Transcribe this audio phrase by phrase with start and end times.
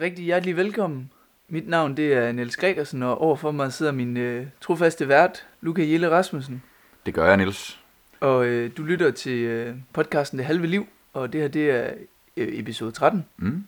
[0.00, 1.10] Rigtig hjertelig velkommen.
[1.48, 5.82] Mit navn det er Niels Gregersen, og overfor mig sidder min øh, trofaste vært, Luca
[5.82, 6.62] Jelle Rasmussen.
[7.06, 7.80] Det gør jeg, Niels.
[8.20, 11.90] Og øh, du lytter til øh, podcasten Det Halve Liv, og det her det er
[12.36, 13.24] øh, episode 13.
[13.36, 13.66] Mm.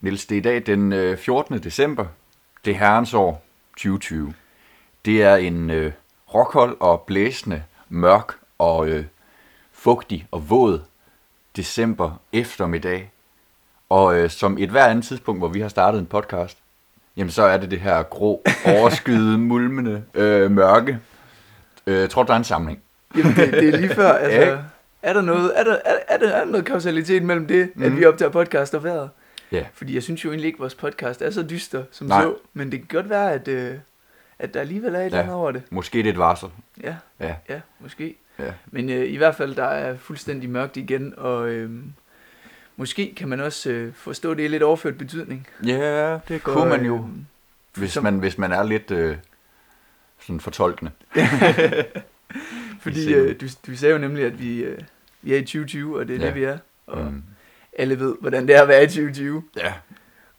[0.00, 1.58] Niels, det er i dag den øh, 14.
[1.58, 2.06] december.
[2.64, 4.34] Det er herrens år 2020.
[5.04, 5.92] Det er en øh,
[6.34, 9.04] rockhold og blæsende, mørk og øh,
[9.72, 10.80] fugtig og våd
[11.56, 13.10] december eftermiddag.
[13.88, 16.58] Og øh, som et hver andet tidspunkt, hvor vi har startet en podcast,
[17.16, 20.98] jamen så er det det her grå, overskyede, mulmende øh, mørke.
[21.86, 22.78] Øh, jeg tror, der er en samling.
[23.16, 24.40] Jamen, det, det er lige før, altså...
[24.50, 24.58] Ja.
[25.02, 27.82] Er der noget, er der, er, er der, er der noget kausalitet mellem det, mm.
[27.82, 28.00] at Mhm.
[28.00, 29.10] vi optager podcast og vejret?
[29.52, 29.66] Ja.
[29.74, 32.22] Fordi jeg synes jo egentlig ikke, at vores podcast er så dyster som Nej.
[32.22, 33.74] så, men det kan godt være, at, øh,
[34.38, 35.22] at der alligevel er et eller Ja.
[35.22, 35.62] andet over det.
[35.70, 36.48] Måske det er et varsel.
[36.82, 38.14] Ja, Ja, ja, måske.
[38.38, 38.52] ja.
[38.66, 41.70] Men øh, i hvert fald, der er fuldstændig mørkt igen, og øh,
[42.76, 45.46] måske kan man også øh, forstå det i lidt overført betydning.
[45.66, 46.96] Ja, det For, kunne man jo.
[46.96, 47.02] øh,
[47.74, 49.16] Hvis som- man, hvis man er lidt øh,
[50.20, 50.90] sådan fortolkende.
[52.80, 54.78] Fordi øh, du, du sagde jo nemlig, at vi, øh,
[55.22, 56.26] vi er i 2020, og det er ja.
[56.26, 56.58] Det, vi er.
[56.86, 57.22] Og mm.
[57.78, 59.42] Alle ved, hvordan det er at være i 2020.
[59.56, 59.72] Ja,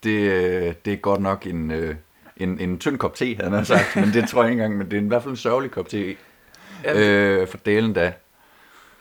[0.03, 1.95] det, øh, det er godt nok en, øh,
[2.37, 4.91] en, en tynd kop te, havde han sagt, men det tror jeg ikke engang, men
[4.91, 6.15] det er i hvert fald en sørgelig kop te.
[6.83, 8.13] Ja, Øh, for delen da.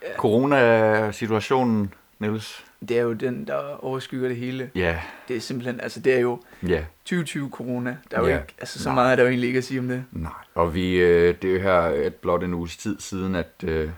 [0.03, 0.07] Ja.
[0.17, 2.65] Corona-situationen, Niels?
[2.89, 4.71] Det er jo den, der overskygger det hele.
[4.75, 7.97] Ja, Det er simpelthen, altså det er jo ja, 2020 corona.
[8.11, 8.39] Der er jo Ja.
[8.41, 8.95] ikke, altså så Nej.
[8.95, 10.03] meget er der jo egentlig ikke at sige om det.
[10.11, 10.31] nej.
[10.55, 13.89] Og vi, øh, det er jo her et blot en uges tid siden, at, øh,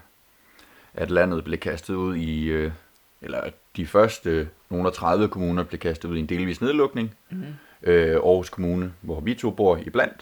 [0.93, 2.71] at landet blev kastet ud i, øh,
[3.21, 7.15] eller at de første nogle af 30 kommuner blev kastet ud i en delvis nedlukning.
[7.29, 7.43] Mm.
[7.83, 10.21] øh, Aarhus Kommune, hvor vi to bor i blandt.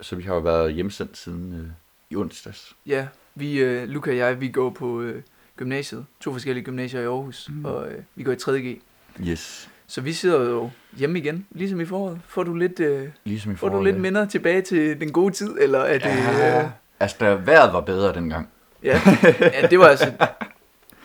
[0.00, 1.66] Så vi har jo været hjemsendt siden øh,
[2.10, 2.72] i onsdags.
[2.86, 5.22] Ja, vi, øh, Luca og jeg, vi går på øh,
[5.56, 6.04] gymnasiet.
[6.20, 7.64] To forskellige gymnasier i Aarhus, mm.
[7.64, 8.80] Og øh, vi går i 3.G.
[9.28, 9.68] Yes.
[9.86, 12.18] Så vi sidder jo hjemme igen, ligesom i foråret.
[12.28, 13.84] Får du lidt, øh, Ligesom i får du foråret.
[13.84, 16.06] lidt minder tilbage til den gode tid, eller er det...
[16.06, 16.68] Ja, Øh,
[17.00, 18.48] altså, der vejret var bedre dengang.
[18.82, 19.00] ja.
[19.40, 20.12] ja, det var altså...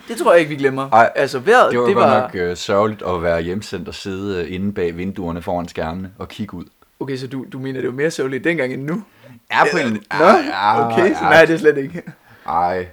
[0.08, 0.90] Det tror jeg ikke, vi glemmer.
[0.90, 2.22] Ej, altså vejret, Det var, det var...
[2.22, 6.28] nok øh, sørgeligt at være hjemsendt og sidde øh, inde bag vinduerne foran skærmene og
[6.30, 6.66] kigge ud.
[7.00, 9.04] Okay, så du, du mener, det var mere sørgeligt dengang end nu?
[9.52, 9.92] Ja, på en...
[10.20, 10.26] Nå,
[10.76, 12.02] okay, så nej, det er slet ikke.
[12.48, 12.88] Ej,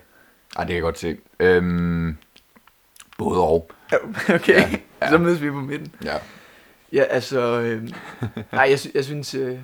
[0.59, 1.17] ej, det kan jeg godt se.
[1.41, 2.17] Øhm,
[3.19, 3.71] både og.
[4.35, 4.71] Okay, Ja,
[5.03, 5.11] ja.
[5.11, 5.93] så mødes vi på midten.
[6.05, 6.17] Ja.
[6.93, 7.41] Ja, altså...
[7.61, 7.83] Øh,
[8.53, 9.35] nej, jeg, sy- jeg synes...
[9.35, 9.59] Øh,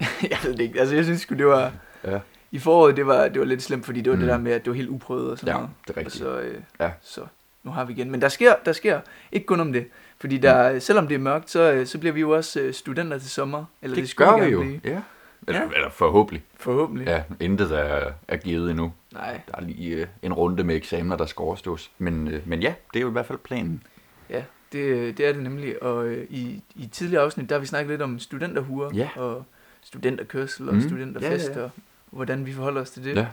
[0.30, 0.80] jeg ved det ikke.
[0.80, 1.72] Altså, jeg synes det var...
[2.04, 2.18] Ja.
[2.50, 4.20] I foråret, det var, det var lidt slemt, fordi det var mm.
[4.20, 5.70] det der med, at det var helt uprøvet og sådan ja, noget.
[5.86, 6.16] det er Og rigtigt.
[6.24, 6.90] så, øh, Ja.
[7.02, 7.20] så
[7.62, 8.10] nu har vi igen.
[8.10, 9.00] Men der sker, der sker
[9.32, 9.86] ikke kun om det.
[10.20, 10.80] Fordi der, mm.
[10.80, 13.64] selvom det er mørkt, så, øh, så bliver vi jo også øh, studenter til sommer.
[13.82, 14.60] Eller det, Det gør vi jo.
[14.60, 14.80] Blive.
[14.84, 15.00] Ja.
[15.46, 15.68] Eller, Ja.
[15.74, 16.42] eller forhåbentlig.
[16.56, 17.06] Forhåbentlig.
[17.06, 18.92] Ja, intet er, er givet endnu.
[19.12, 21.90] Nej, Der er lige øh, en runde med eksamener, der skal overstås.
[21.98, 23.82] Men, øh, men ja, det er jo i hvert fald planen.
[24.30, 24.42] ja,
[24.72, 25.82] det, det er det nemlig.
[25.82, 28.90] Og øh, i, i tidligere afsnit, der har vi snakket lidt om studenterhuer.
[28.94, 29.08] Ja.
[29.16, 29.44] Og
[29.82, 30.80] studenterkørsel og Mm.
[30.80, 31.48] studenterfest.
[31.48, 31.64] Ja, ja, ja.
[31.64, 31.70] Og
[32.10, 33.16] hvordan vi forholder os til det.
[33.16, 33.26] Ja.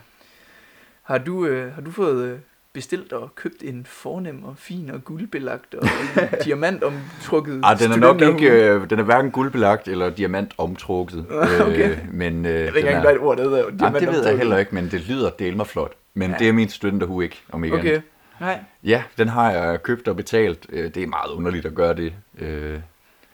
[1.02, 2.38] Har du, øh, har du fået øh,
[2.74, 5.88] bestilt og købt en fornem og fin og guldbelagt og
[6.44, 11.26] diamantomtrukket Ah, den er nok ikke, øh, den er hverken guldbelagt eller diamant omtrukket.
[11.66, 11.90] Okay.
[11.90, 13.64] Øh, men, øh, Jeg ved ikke engang, hvad et ord der hedder.
[13.80, 15.92] Jamen, det ved jeg heller ikke, men det lyder del mig flot.
[16.14, 16.36] Men Ja.
[16.38, 17.88] det er min studenterhue ikke, om ikke Okay.
[17.88, 18.02] andet.
[18.40, 18.58] Nej.
[18.84, 20.66] Ja, den har jeg købt og betalt.
[20.72, 22.12] Øh, Det er meget underligt at gøre det.
[22.38, 22.78] Øh,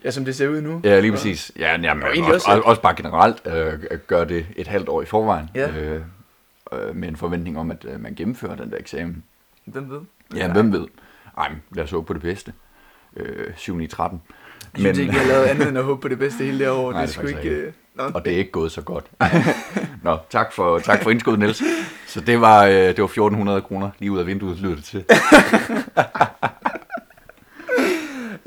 [0.04, 0.80] Ja, som det ser ud nu.
[0.84, 1.52] Ja, lige præcis.
[1.58, 4.88] Ja, jamen, Og også, også- også, også bare generelt øh, at gøre det et halvt
[4.88, 5.50] år i forvejen.
[5.54, 5.68] Ja.
[5.70, 6.00] Øh,
[6.72, 9.24] øh, med en forventning om, at øh, man gennemfører den der eksamen.
[9.72, 10.00] Hvem ved?
[10.36, 10.86] Ja, hvem ved?
[11.38, 12.53] Ej, men lad os håbe på det bedste.
[13.16, 14.22] Øh, 7 i 13.
[14.75, 16.69] Jeg synes ikke, jeg har lavet andet end at håbe på det bedste hele det
[16.69, 16.92] år.
[16.92, 17.56] Nej, det det sgu faktisk ikke...
[17.56, 18.03] øh, Nå.
[18.14, 19.04] Og det er ikke gået så godt.
[20.03, 21.62] Nå, tak for, tak for indskud, Niels.
[22.06, 25.04] Så det var, øh, det var 1400 kroner lige ud af vinduet, lyder det til.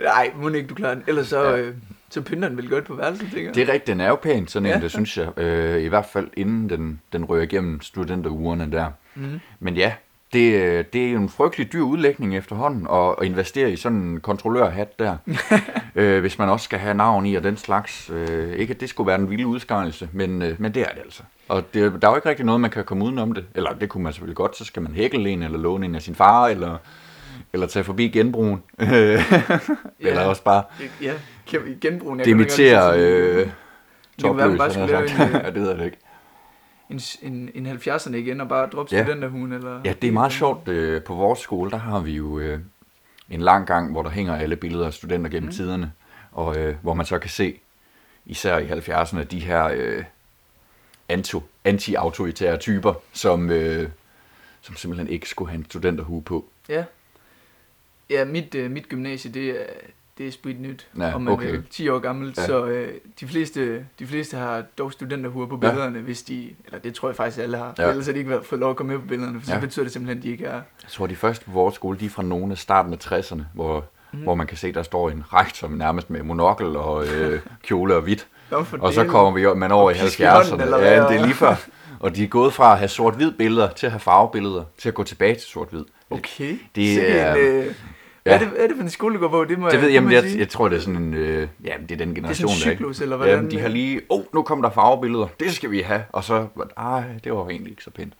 [0.03, 1.03] Nej, må ikke du klarer den.
[1.07, 1.57] Ellers så, Ja.
[1.57, 1.75] øh,
[2.09, 3.55] så pynter den vel godt på værelset, tænker jeg.
[3.55, 4.79] Det er rigtigt, den er jo pæn, sådan en, Ja.
[4.79, 5.39] det synes jeg.
[5.39, 8.91] Øh, I hvert fald inden den, den rører igennem studenterugerne der.
[9.15, 9.39] Mm.
[9.59, 9.93] Men ja,
[10.33, 13.97] det, øh, det er jo en frygtelig dyr udlægning efterhånden at, at investere i sådan
[13.97, 15.17] en kontrollørhat der.
[15.95, 18.09] øh, hvis man også skal have navn i og den slags.
[18.09, 21.01] Øh, ikke at det skulle være en vild udskarelse, men, øh, men det er det
[21.05, 21.23] altså.
[21.49, 23.45] Og det, der er jo ikke rigtig noget, man kan komme udenom det.
[23.55, 26.01] Eller det kunne man selvfølgelig godt, så skal man hækle en, eller låne en af
[26.01, 26.77] sin far, eller,
[27.53, 28.63] eller tage forbi genbrugen.
[29.99, 30.63] eller også bare
[31.01, 31.13] Ja,
[31.47, 32.19] kan vi genbruge den?
[32.19, 33.47] Jeg dimitere øh,
[34.15, 35.85] Det kunne være, man bare topløs, skulle lave jeg en, øh, ja, det hedder det
[35.85, 35.97] ikke.
[36.89, 39.03] En, en, en 70'erne igen og bare droppe Ja.
[39.03, 39.51] studenterhuen?
[39.51, 39.81] Eller?
[39.85, 40.67] Ja, det er meget sjovt.
[40.67, 42.59] Øh, på vores skole, der har vi jo øh,
[43.29, 45.53] en lang gang, hvor der hænger alle billeder af studenter gennem Mm.
[45.55, 45.91] tiderne,
[46.31, 47.59] og øh, hvor man så kan se,
[48.25, 50.03] især i 70'erne, de her øh,
[51.09, 53.89] anto, anti-autoritære typer, som, øh,
[54.61, 56.45] som simpelthen ikke skulle have en studenterhue på.
[56.69, 56.83] Ja.
[58.09, 59.65] Ja, mit, øh, mit gymnasie, det er,
[60.17, 61.51] det er sprit nyt, Ja, om man okay.
[61.51, 61.63] vil.
[61.71, 62.41] 10 år gammelt, Ja.
[62.41, 62.47] ja.
[62.47, 65.69] så øh, de, fleste, de fleste har dog studenterhuer på Ja.
[65.69, 67.83] billederne, hvis de, eller det tror jeg faktisk alle har, Ja.
[67.83, 67.89] ja.
[67.89, 69.59] ellers har de ikke været- fået lov at komme med på billederne, for så Ja.
[69.59, 70.53] betyder det simpelthen, at de ikke er...
[70.53, 73.41] Jeg tror, de første på vores skole, de er fra nogle af starten af 60'erne,
[73.53, 74.19] hvor, mm.
[74.19, 78.01] hvor man kan se, der står en rektor nærmest med monokkel og øh, kjole og
[78.01, 78.27] hvidt.
[78.81, 80.61] Og så kommer vi man over i pisk i hånden, 70'erne.
[80.63, 81.55] eller Ja, det er lige før.
[81.99, 84.95] Og de er gået fra at have sort-hvid billeder til at have farvebilleder, til at
[84.95, 85.83] gå tilbage til sort-hvid.
[86.09, 86.57] Okay.
[86.75, 87.73] Det er- En, øh,
[88.25, 88.33] Ja.
[88.33, 89.45] er det, er det for en skole, du går på?
[89.45, 91.13] Det må Det jeg, ved jeg, må men jeg, jeg tror, det er sådan en,
[91.13, 93.51] øh, ja, det er den generation, sådan en der ikke- cyklus, eller Ja, hvordan?
[93.51, 96.47] de har lige, åh, oh, nu kom der farvebilleder, det skal vi have, og så,
[96.77, 98.13] ej, det var jo egentlig ikke så pænt.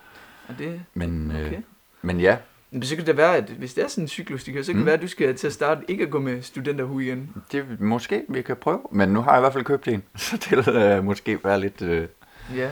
[0.49, 1.57] Er det, Men, øh, Okay.
[2.01, 2.37] men ja,
[2.71, 4.71] men så kan det være, at hvis det er sådan en cyklus, det kan, så
[4.71, 4.79] kan Mm.
[4.79, 7.29] det være, at du skal til at starte ikke at gå med studenterhue igen.
[7.51, 10.37] det måske vi kan prøve, men nu har jeg i hvert fald købt en, så
[10.49, 11.81] det vil øh, måske være lidt...
[11.81, 12.07] Øh,
[12.55, 12.69] Ja.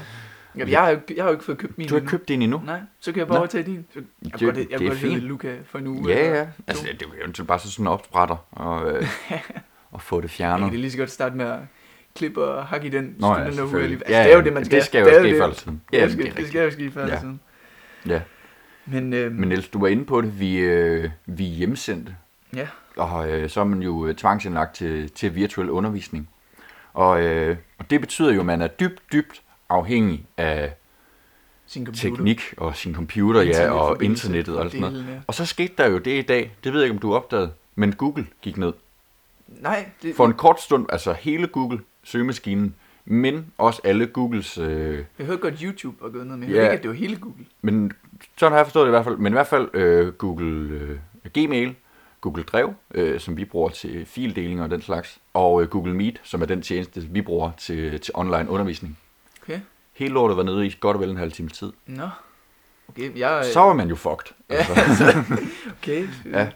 [0.57, 2.31] Ja jeg, har, jo jeg har jo ikke fået købt min du har ikke købt
[2.31, 2.61] en endnu?
[2.65, 3.85] Nej, så kan jeg bare overtage din.
[3.93, 5.21] Så jeg Det- godt, jeg det er fint.
[5.21, 6.09] Luca for en uge.
[6.09, 6.47] Ja, ja.
[6.67, 9.07] Altså, det er jo eventuelt bare så sådan en opspretter og, øh,
[9.91, 10.71] og få det Jeg fjernet.
[10.71, 11.59] kan lige så godt starte med at
[12.15, 13.81] klippe og hakke i den Nå ja, selvfølgelig.
[13.83, 14.03] alligevel.
[14.03, 14.83] Altså, Ja, det er jo det, man det skal.
[14.83, 15.37] skal jo Det ske det.
[15.37, 15.81] før eller siden.
[15.93, 17.19] Ja, det det, skal, det skal jo ske før eller Ja.
[17.19, 17.39] siden.
[18.07, 18.21] Ja.
[18.85, 22.15] Men, øh, Men Niels, du var inde på det, vi, øh, vi er hjemsendte,
[22.55, 26.29] ja, og øh, så er man jo øh, tvangsindlagt til, til virtuel undervisning.
[26.93, 30.73] Og, øh, og det betyder jo, at man er dybt, dybt afhængig af
[31.65, 32.15] sin computer.
[32.15, 35.05] teknik og sin computer, ja, og internettet og alt sådan noget.
[35.09, 35.19] ja.
[35.27, 37.51] Og så skete der jo det i dag, det ved jeg ikke, om du opdagede,
[37.75, 38.73] men Google gik ned.
[39.47, 42.75] Nej, det, For en kort stund, altså hele Google søgemaskinen,
[43.05, 46.61] men også alle Googles, øh, jeg hørte godt, YouTube var gået ned, men jeg Ja.
[46.63, 47.45] ikke, at det var hele Google.
[47.61, 47.91] men
[48.37, 50.97] sådan har jeg forstået det i hvert fald, men i hvert fald øh, Google øh,
[51.33, 51.75] Gmail,
[52.21, 56.21] Google Drev, øh, som vi bruger til fildeling og den slags, og øh, Google Meet,
[56.23, 58.97] som er den tjeneste, vi bruger til, til online undervisning.
[59.43, 59.59] Okay.
[59.93, 61.71] Hele lortet var nede i godt og vel en halv time tid.
[61.87, 62.09] Nå.
[62.89, 63.45] Okay, jeg...
[63.53, 64.35] Så var man jo fucked.
[64.49, 65.23] Altså.
[65.81, 66.07] Okay.
[66.31, 66.47] Ja.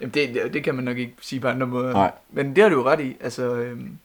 [0.00, 1.92] Jamen, det, det, kan man nok ikke sige på andre måder.
[1.92, 2.12] Nej.
[2.30, 3.16] Men det har du jo ret i.
[3.20, 3.98] Altså, øhm,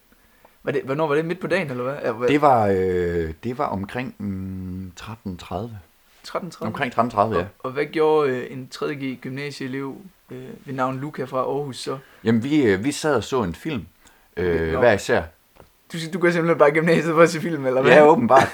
[0.64, 1.26] var det, hvornår var det?
[1.26, 1.98] Midt på dagen, eller hvad?
[2.04, 2.28] Ja, hvad?
[2.28, 5.56] Det var, øh, det var omkring mm, 13.30.
[6.28, 6.66] 13.30.
[6.66, 7.24] Omkring 13.30, ja.
[7.24, 9.96] Og, og hvad gjorde øh, en 3.G gymnasieelev
[10.32, 11.98] øh, ved navn Luca fra Aarhus så?
[12.24, 13.86] Jamen, vi, øh, vi sad og så en film,
[14.38, 14.80] øh, Nå.
[14.80, 15.24] hver især.
[15.94, 17.92] Du, du går simpelthen bare i gymnasiet for at se film, eller hvad?
[17.92, 18.48] Ja, åbenbart.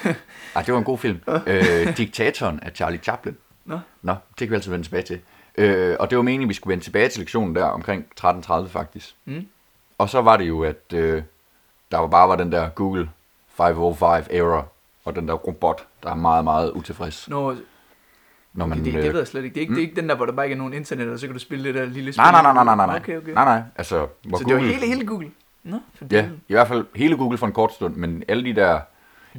[0.54, 1.20] Ej, det var en god film.
[1.46, 3.36] øh, Diktatoren af Charlie Chaplin.
[3.64, 3.78] Nå.
[4.02, 5.20] Nå, det kan vi altid vende tilbage til.
[5.58, 8.68] Øh, og det var meningen, at vi skulle vende tilbage til lektionen der omkring 13.30
[8.68, 9.14] faktisk.
[9.24, 9.46] Mm.
[9.98, 11.22] Og så var det jo, at øh,
[11.90, 13.08] der var bare var den der Google
[13.56, 14.72] 505 error,
[15.04, 17.28] og den der robot, der er meget, meget utilfreds.
[17.28, 17.54] Nå,
[18.52, 19.54] Når okay, man, det, øh, det ved jeg slet ikke.
[19.54, 21.08] Det er ikke, det er ikke den der, hvor der bare ikke er nogen internet,
[21.10, 22.22] og så kan du spille det der lille spil.
[22.22, 22.96] nej, nej, nej, nej, nej, nej, nej.
[22.96, 23.32] Okay, okay.
[23.32, 25.30] Nej, nej, altså, hvor så Google, det var hele, hele Google?
[25.68, 28.54] Nå, for Ja, i hvert fald hele Google for en kort stund, men alle de
[28.54, 28.80] der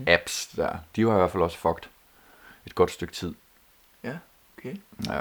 [0.07, 1.89] apps der, de var i hvert fald også fucked
[2.65, 3.33] et godt stykke tid.
[4.03, 4.13] Ja,
[4.57, 4.75] okay.
[5.07, 5.19] Ja.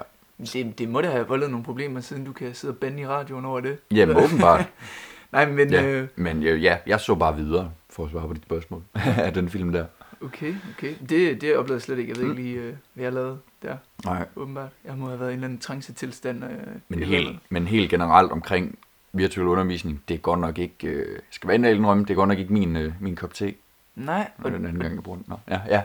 [0.53, 3.07] Det, det må da have voldet nogle problemer, siden du kan sidde og bande i
[3.07, 3.79] radioen over det.
[3.91, 4.67] Jamen åbenbart.
[5.33, 5.83] Nej, men ja.
[5.85, 8.83] øh, Men øh, ja, jeg så bare videre for at svare på dit spørgsmål
[9.27, 9.87] af den film der.
[10.25, 10.95] okay, okay.
[11.09, 12.11] Det, det oplevede jeg slet ikke.
[12.13, 14.27] Jeg ved ikke lige, øh, hvad jeg lavede der, Nej.
[14.37, 14.71] åbenbart.
[14.85, 16.45] Jeg må have været i en eller anden trance-tilstand.
[16.45, 16.51] Øh,
[16.89, 18.79] Men, helt, men helt generelt omkring
[19.13, 22.39] virtuel undervisning, det er godt nok ikke, øh, skal være indrømme, det er godt nok
[22.39, 23.55] ikke min, øh, min kop te.
[23.97, 25.25] Nej, Og den anden gang, jeg bruger den.
[25.29, 25.83] Nå, ja, ja.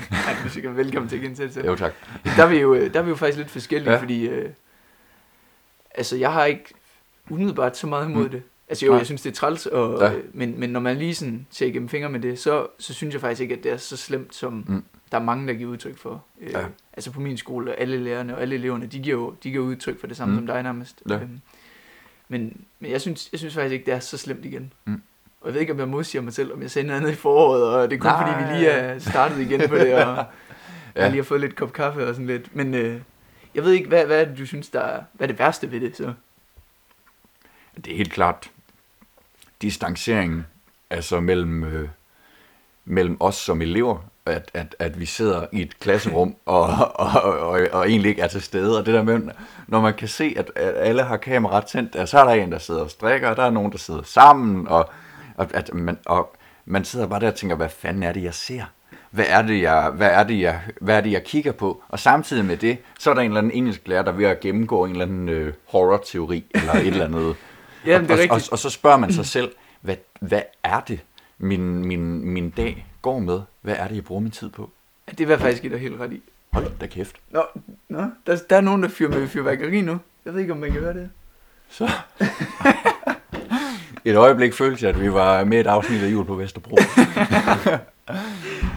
[0.48, 1.92] Sikkert velkommen til at gensætte Jo, tak.
[2.36, 3.96] der er vi jo, øh, der er vi jo faktisk lidt forskellige, Ja.
[3.96, 4.02] ja.
[4.02, 4.50] fordi øh,
[5.94, 6.64] altså jeg har ikke
[7.30, 8.30] umiddelbart så meget imod Mm.
[8.30, 8.42] det.
[8.68, 8.98] Altså jo, Nej.
[8.98, 10.06] jeg synes det er træls, og, Ja.
[10.10, 10.14] ja.
[10.16, 13.12] øh, men, men når man lige sådan ser igennem fingre med det, så, så synes
[13.12, 14.84] jeg faktisk ikke, at det er så slemt, som Mm.
[15.12, 16.24] der er mange, der giver udtryk for.
[16.40, 16.64] Øh, Ja.
[16.92, 20.00] Altså på min skole, alle lærerne og alle eleverne, de giver jo de giver udtryk
[20.00, 20.40] for det samme Mm.
[20.40, 20.46] mm.
[20.46, 21.02] som dig nærmest.
[21.08, 21.14] Ja.
[21.14, 21.40] Øhm,
[22.28, 24.72] men, men jeg synes, jeg synes faktisk ikke, det er så slemt igen.
[24.84, 25.02] Mm.
[25.40, 27.14] Og jeg ved ikke, om jeg modsiger mig selv, om jeg sagde noget andet i
[27.14, 28.32] foråret, og det er kun Nej.
[28.32, 30.24] fordi, vi lige er startet igen på det, og
[30.96, 31.02] Ja.
[31.02, 32.56] jeg lige har fået lidt kop kaffe og sådan lidt.
[32.56, 33.00] Men øh,
[33.54, 35.70] jeg ved ikke, hvad, hvad er det, du synes, der er, hvad er det værste
[35.70, 36.12] ved det så?
[37.76, 38.50] Det er helt klart
[39.62, 40.46] distanceringen
[40.90, 41.88] altså mellem, øh,
[42.84, 46.62] mellem os som elever, at, at, at vi sidder i et klasserum og,
[46.94, 48.78] og, og, og egentlig ikke er til stede.
[48.78, 49.20] Og det der med,
[49.66, 52.52] når man kan se, at, at alle har kameraet tændt, og så er der en,
[52.52, 54.90] der sidder og strikker, og der er nogen, der sidder sammen, og,
[55.36, 58.34] og, at man, og man sidder bare der og tænker, hvad fanden er det, jeg
[58.34, 58.64] ser?
[59.10, 61.82] Hvad er det, jeg, hvad er det, jeg, hvad er det, jeg kigger på?
[61.88, 64.26] Og samtidig med det, så er der en eller anden engelsk lærer, der er ved
[64.26, 67.36] at gennemgå en eller anden øh, horror-teori, eller et eller andet.
[67.86, 70.80] Ja, det er og, og, og, og så spørger man sig selv, hvad, hvad er
[70.80, 71.00] det,
[71.38, 73.40] min, min, min dag går med?
[73.60, 74.70] Hvad er det, jeg bruger min tid på?
[75.08, 76.22] Ja, det jeg faktisk dig helt ret i.
[76.52, 77.16] Hold da kæft.
[77.30, 77.42] Nå,
[77.88, 79.98] nå der, der er nogen, der fyrer med fyrværkeri nu.
[80.24, 81.10] Jeg ved ikke, om man kan høre det.
[81.68, 81.90] Så.
[84.04, 86.76] Et øjeblik følte jeg, at vi var med et afsnit af Jul på Vesterbro.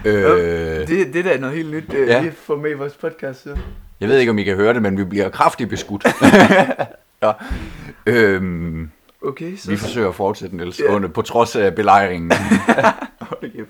[0.06, 2.22] øh, Det, det der er noget helt nyt, øh, Ja.
[2.24, 3.44] vi får med i vores podcast.
[3.44, 3.58] Så.
[4.00, 6.06] jeg ved ikke, om I kan høre det, men vi bliver kraftigt beskudt.
[7.24, 7.32] ja.
[8.06, 8.92] øhm,
[9.22, 9.70] Okay, så...
[9.72, 11.08] Vi forsøger at fortsætte, Niels, Ja.
[11.08, 12.32] på trods af belejringen.
[13.20, 13.70] Hold kæft.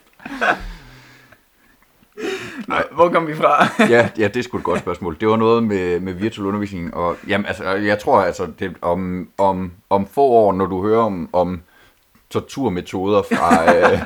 [2.67, 3.67] Nå, hvor kom vi fra?
[3.95, 5.17] ja, ja, det er sgu et godt spørgsmål.
[5.19, 9.29] Det var noget med, med virtuel undervisning, og jamen, altså, jeg tror, altså, det, om,
[9.37, 11.61] om, om få år, når du hører om, om
[12.29, 13.99] torturmetoder fra, øh,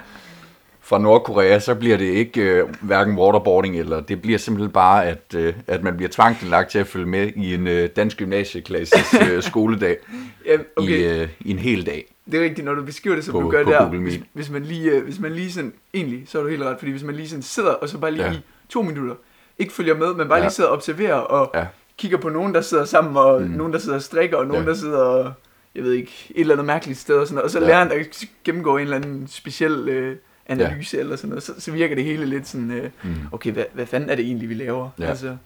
[0.82, 5.36] fra Nordkorea, så bliver det ikke øh, hverken waterboarding, eller det bliver simpelthen bare, at,
[5.36, 9.44] øh, at man bliver tvangsindlagt til at følge med i en øh, dansk gymnasieklasses øh,
[9.44, 9.98] skoledag
[10.46, 10.90] ja, okay.
[10.90, 12.11] i, øh, i en hel dag.
[12.25, 13.86] Det er rigtigt, når du beskriver det, som På- du gør der.
[13.90, 16.80] Hvis, hvis, man lige, øh, hvis man lige sådan, egentlig, så er du helt ret,
[16.80, 18.34] fordi hvis man lige sådan sidder, og så bare lige Ja.
[18.34, 19.16] i to minutter,
[19.60, 20.44] ikke følger med, men bare Ja.
[20.44, 21.66] lige sidder og observerer, og Ja.
[21.98, 23.48] kigger på nogen, der sidder sammen, og Mm.
[23.50, 24.70] nogen, der sidder og strikker, og nogen, Ja.
[24.70, 25.34] der sidder og,
[25.75, 27.66] jeg ved ikke, et eller andet mærkeligt sted, og sådan noget, og så Ja.
[27.66, 28.04] lærer han der
[28.44, 30.16] gennemgår en eller anden speciel øh,
[30.48, 31.01] analyse, ja.
[31.04, 33.16] eller sådan noget, så, så virker det hele lidt sådan, øh, Mm.
[33.32, 34.90] okay, hvad, hvad fanden er det egentlig, vi laver?
[35.00, 35.06] Ja.
[35.06, 35.38] Altså,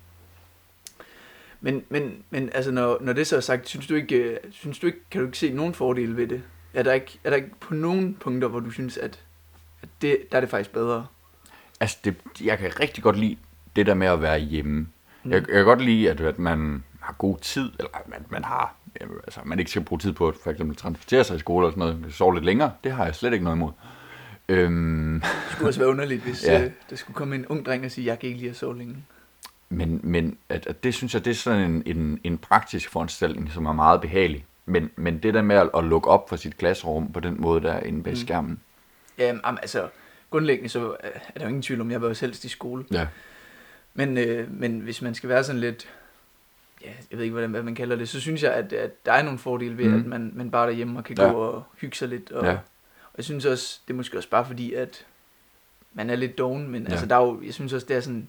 [1.61, 4.79] men, men, men altså, når, når det så er sagt, synes du ikke, øh, synes
[4.79, 6.41] du ikke, kan du ikke se nogen fordele ved det?
[6.75, 9.19] Er der ikke, er der ikke på nogen punkter, hvor du synes, at,
[9.81, 11.05] at det, der er det faktisk bedre?
[11.79, 13.37] Altså, det, jeg kan rigtig godt lide
[13.75, 14.87] det der med at være hjemme.
[15.23, 15.31] Mm.
[15.31, 18.43] Jeg, jeg kan godt lide, at, at man har god tid, eller at man, man
[18.43, 21.65] har, altså, man ikke skal bruge tid på at for eksempel transportere sig i skole
[21.67, 22.71] og sådan noget, sove lidt længere.
[22.83, 23.71] Det har jeg slet ikke noget imod.
[24.49, 26.63] Øhm, Det skulle også være underligt, hvis ja.
[26.63, 28.77] øh, der skulle komme en ung dreng og sige, jeg kan ikke lide at sove
[28.77, 28.95] længe.
[29.69, 33.51] men men at, at det synes jeg, det er sådan en, en, en praktisk foranstaltning,
[33.51, 34.45] som er meget behagelig.
[34.65, 37.61] Men, men det der med at, at lukke op for sit klasserum på den måde,
[37.61, 38.17] der er inde bag Mm.
[38.19, 38.59] skærmen.
[39.17, 39.87] Jamen, am, altså,
[40.29, 42.85] grundlæggende så øh, er der jo ingen tvivl om, jeg var jo helst i skole.
[42.91, 43.07] Ja.
[43.93, 45.89] Men, øh, men hvis man skal være sådan lidt,
[46.81, 49.11] ja, jeg ved ikke, hvordan hvad man kalder det, så synes jeg, at, at der
[49.11, 49.95] er nogle fordele ved, mm.
[49.99, 51.23] at man, man bare er derhjemme og kan Ja.
[51.31, 52.31] gå og hygge sig lidt.
[52.31, 52.51] Og, Ja.
[53.03, 55.05] og jeg synes også, det er måske også bare fordi, at
[55.93, 56.91] man er lidt doven, men ja.
[56.91, 58.27] altså, der er jo, jeg synes også, det er sådan,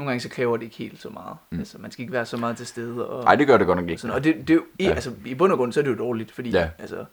[0.00, 1.36] nogle gange så kræver det ikke helt så meget.
[1.50, 1.58] Mm.
[1.58, 3.08] Altså, man skal ikke være så meget til stede.
[3.08, 4.02] Og, Nej, det gør det godt nok og, ikke.
[4.02, 4.84] sådan, og det, det er jo, Ja.
[4.84, 4.90] ja.
[4.90, 6.70] altså, i bund og grund, så er det jo dårligt, fordi Ja.
[6.78, 7.04] altså,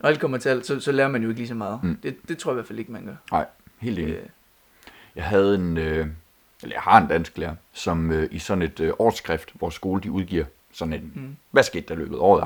[0.00, 1.80] når alt kommer til alt, så, så lærer man jo ikke lige så meget.
[1.82, 1.98] Mm.
[2.02, 3.14] Det, det tror jeg i hvert fald ikke, man gør.
[3.32, 3.46] Nej,
[3.78, 4.14] helt enig.
[4.14, 4.22] Øh,
[5.16, 6.06] Jeg havde en, øh,
[6.62, 10.02] eller jeg har en dansk lærer, som øh, i sådan et øh, årsskrift, hvor skole
[10.02, 11.36] de udgiver sådan en, mm.
[11.50, 12.44] hvad skete der løbet året?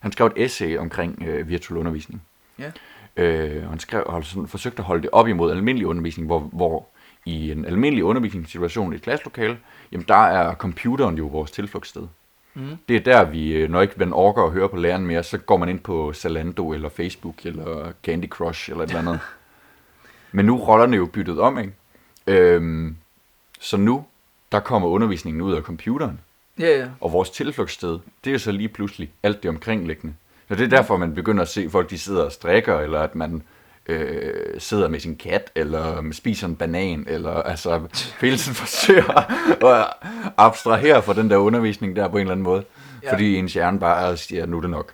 [0.00, 2.22] Han skrev et essay omkring øh, virtuel undervisning.
[2.58, 2.72] Ja.
[3.16, 6.38] Øh, og han skrev, og sådan, forsøgte at holde det op imod almindelig undervisning, hvor,
[6.40, 6.88] hvor
[7.26, 9.58] i en almindelig undervisningssituation i et klasselokale,
[9.92, 12.06] jamen der er computeren jo vores tilflugtssted.
[12.54, 12.76] Mm.
[12.88, 15.38] Det er der, vi, øh, når ikke man orker at høre på læreren mere, så
[15.38, 19.20] går man ind på Zalando eller Facebook eller Candy Crush eller et eller andet.
[20.32, 21.72] Men nu er rollerne jo byttet om, ikke?
[22.26, 22.96] Øhm,
[23.60, 24.04] så nu,
[24.52, 26.20] der kommer undervisningen ud af computeren,
[26.58, 26.88] Ja, ja.
[27.00, 30.14] og vores tilflugtssted, det er så lige pludselig alt det omkringliggende.
[30.48, 33.14] Så det er derfor, man begynder at se folk, de sidder og strikker, eller at
[33.14, 33.42] man
[33.88, 37.80] øh, sidder med sin kat, eller spiser en banan, eller altså
[38.20, 39.10] hele tiden forsøger
[39.66, 39.86] at
[40.36, 42.64] abstrahere fra den der undervisning der på en eller anden måde.
[43.02, 43.12] Ja.
[43.12, 44.92] Fordi ens hjerne bare er, siger, nu er det nok.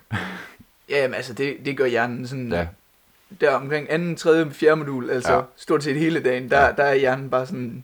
[0.89, 2.67] Ja, jamen, altså, det, det gør hjernen sådan, Ja.
[3.41, 5.41] der omkring anden, tredje, fjerde modul, altså Ja.
[5.55, 6.71] stort set hele dagen, der, Ja.
[6.71, 7.83] der er hjernen bare sådan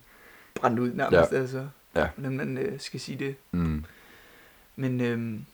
[0.56, 1.38] brændt ud nærmest, Ja.
[1.38, 2.08] altså, Ja.
[2.16, 3.36] hvordan man øh, skal sige det.
[3.52, 3.84] Mm.
[4.76, 5.46] Men, øhm,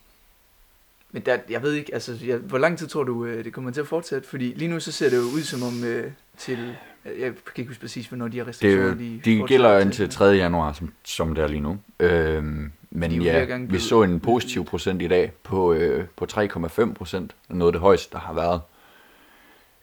[1.15, 3.72] men der, jeg ved ikke, altså, jeg, hvor lang tid tror du, øh, det kommer
[3.72, 4.27] til at fortsætte?
[4.27, 7.69] Fordi lige nu så ser det jo ud som om øh, til, jeg kan ikke
[7.69, 9.86] huske præcis, hvornår de her Det, er restriktioner, jo- de, de gælder til.
[9.86, 10.25] indtil 3.
[10.25, 11.77] januar, som, som det er lige nu.
[12.00, 16.93] Øhm, men ja, gange vi så en positiv procent i dag på, øh, på 3,5
[16.93, 17.36] procent.
[17.50, 18.62] Noget af det højeste, der har været.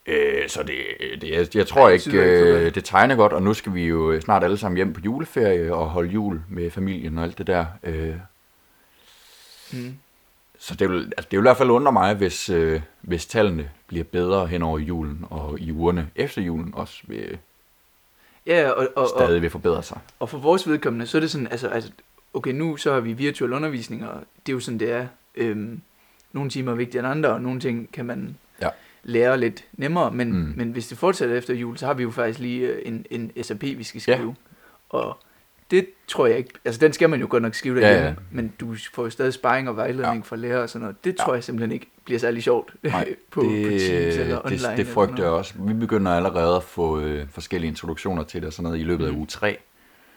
[0.06, 0.74] Øh, så det,
[1.20, 2.74] det, jeg, jeg tror det ikke, øh, det.
[2.74, 5.86] det tegner godt, og nu skal vi jo snart alle sammen hjem på juleferie og
[5.90, 7.64] holde jul med familien og alt det der.
[7.84, 8.14] Øh,
[9.72, 9.94] Mm.
[10.64, 13.70] Så det vil, altså det vil i hvert fald undre mig, hvis, øh, hvis tallene
[13.86, 17.38] bliver bedre hen over julen og i ugerne efter julen også vil,
[18.46, 19.98] Ja, og, og, og, stadig vil forbedre sig.
[20.20, 21.90] Og for vores vedkommende, så er det sådan, altså, altså
[22.34, 25.06] okay, nu så har vi virtuel undervisning, og det er jo sådan, det er.
[25.36, 25.80] Øhm,
[26.32, 28.68] nogle timer er vigtigere end andre, og nogle ting kan man Ja.
[29.02, 30.52] lære lidt nemmere, men, Mm.
[30.56, 33.32] men hvis det fortsætter efter jul, så har vi jo faktisk lige øh, en, en
[33.44, 34.14] SAP, vi skal Ja.
[34.16, 34.34] skrive.
[34.88, 35.18] Og
[35.72, 38.14] det tror jeg ikke, altså den skal man jo godt nok skrive Ja, derhjemme, ja.
[38.30, 40.22] men du får jo stadig sparring og vejledning ja.
[40.24, 41.04] fra lærer og sådan noget.
[41.04, 41.24] Det Ja.
[41.24, 44.58] tror jeg simpelthen ikke bliver særlig sjovt Nej, på, det, på Teams eller online.
[44.68, 45.54] det, det frygter sådan jeg også.
[45.58, 49.06] Vi begynder allerede at få øh, forskellige introduktioner til det og sådan noget i løbet
[49.06, 49.18] af Mm.
[49.18, 49.58] uge 3.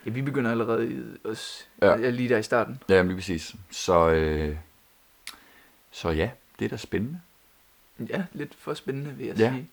[0.06, 1.90] Ja, vi begynder allerede i, også, Ja.
[1.96, 2.10] ja.
[2.10, 2.78] lige der i starten.
[2.88, 3.54] Ja, lige præcis.
[3.70, 4.56] Så, øh,
[5.90, 7.20] så ja, det er da spændende.
[8.08, 9.50] Ja, lidt for spændende, vil jeg Ja.
[9.52, 9.68] sige.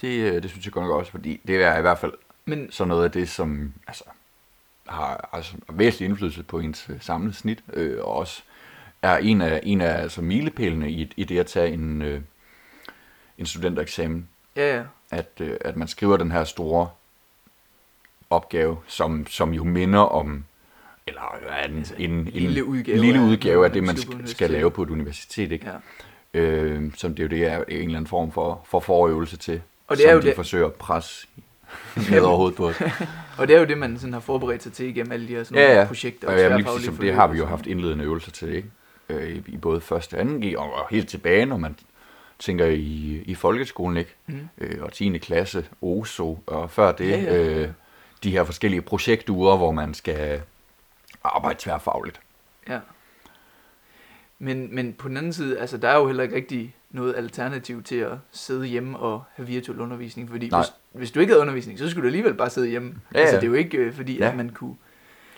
[0.00, 2.12] Det, øh, det synes jeg godt nok også, fordi det er i hvert fald
[2.44, 4.04] Men så noget af det, som altså,
[4.88, 8.42] har altså, væsentlig indflydelse på ens øh, samlede snit, øh, og også
[9.02, 12.20] er en af, en af altså, milepælene i, i det at tage en, øh,
[13.38, 14.82] en studentereksamen, ja, ja.
[15.10, 16.88] at, øh, at man skriver den her store
[18.30, 20.44] opgave, som, som jo minder om,
[21.06, 23.96] eller er en, Altså, en, en, lille udgave lille af, udgave af hvad det, man
[23.96, 25.52] skal, skal lave på et universitet.
[25.52, 25.66] Ikke?
[25.70, 25.76] ja.
[26.40, 29.62] Øh, som det jo det, er en eller anden form for, for forøvelse til.
[29.86, 31.26] Og det er som jo de det- forsøger at presse
[32.10, 32.82] ned over hovedet på os.
[33.38, 35.44] Og det er jo det, man sådan har forberedt sig til igennem alle de her
[35.44, 35.86] sådan Ja, ja.
[35.86, 36.28] projekter.
[36.28, 38.68] Og jamen, lige tværfaglige præcis, som det har vi jo haft indledende øvelser til, ikke?
[39.08, 41.76] Øh, i, I både første og anden G, og, og helt tilbage, når man
[42.38, 44.14] tænker i, i folkeskolen, ikke?
[44.26, 44.48] Mhm.
[44.58, 45.18] Øh, og 10.
[45.18, 47.36] klasse, OSO, og før det, Ja, ja.
[47.36, 47.68] Øh,
[48.22, 50.42] de her forskellige projektuger, hvor man skal
[51.24, 52.20] arbejde tværfagligt.
[52.68, 52.78] Ja.
[54.38, 57.82] Men, men på den anden side, altså der er jo heller ikke rigtig noget alternativ
[57.82, 60.60] til at sidde hjemme og have virtuel undervisning, fordi Nej.
[60.60, 62.94] hvis, hvis du ikke havde undervisning, så skulle du alligevel bare sidde hjemme.
[63.14, 64.28] Ja, Altså det er jo ikke øh, fordi, Ja.
[64.28, 64.74] at man kunne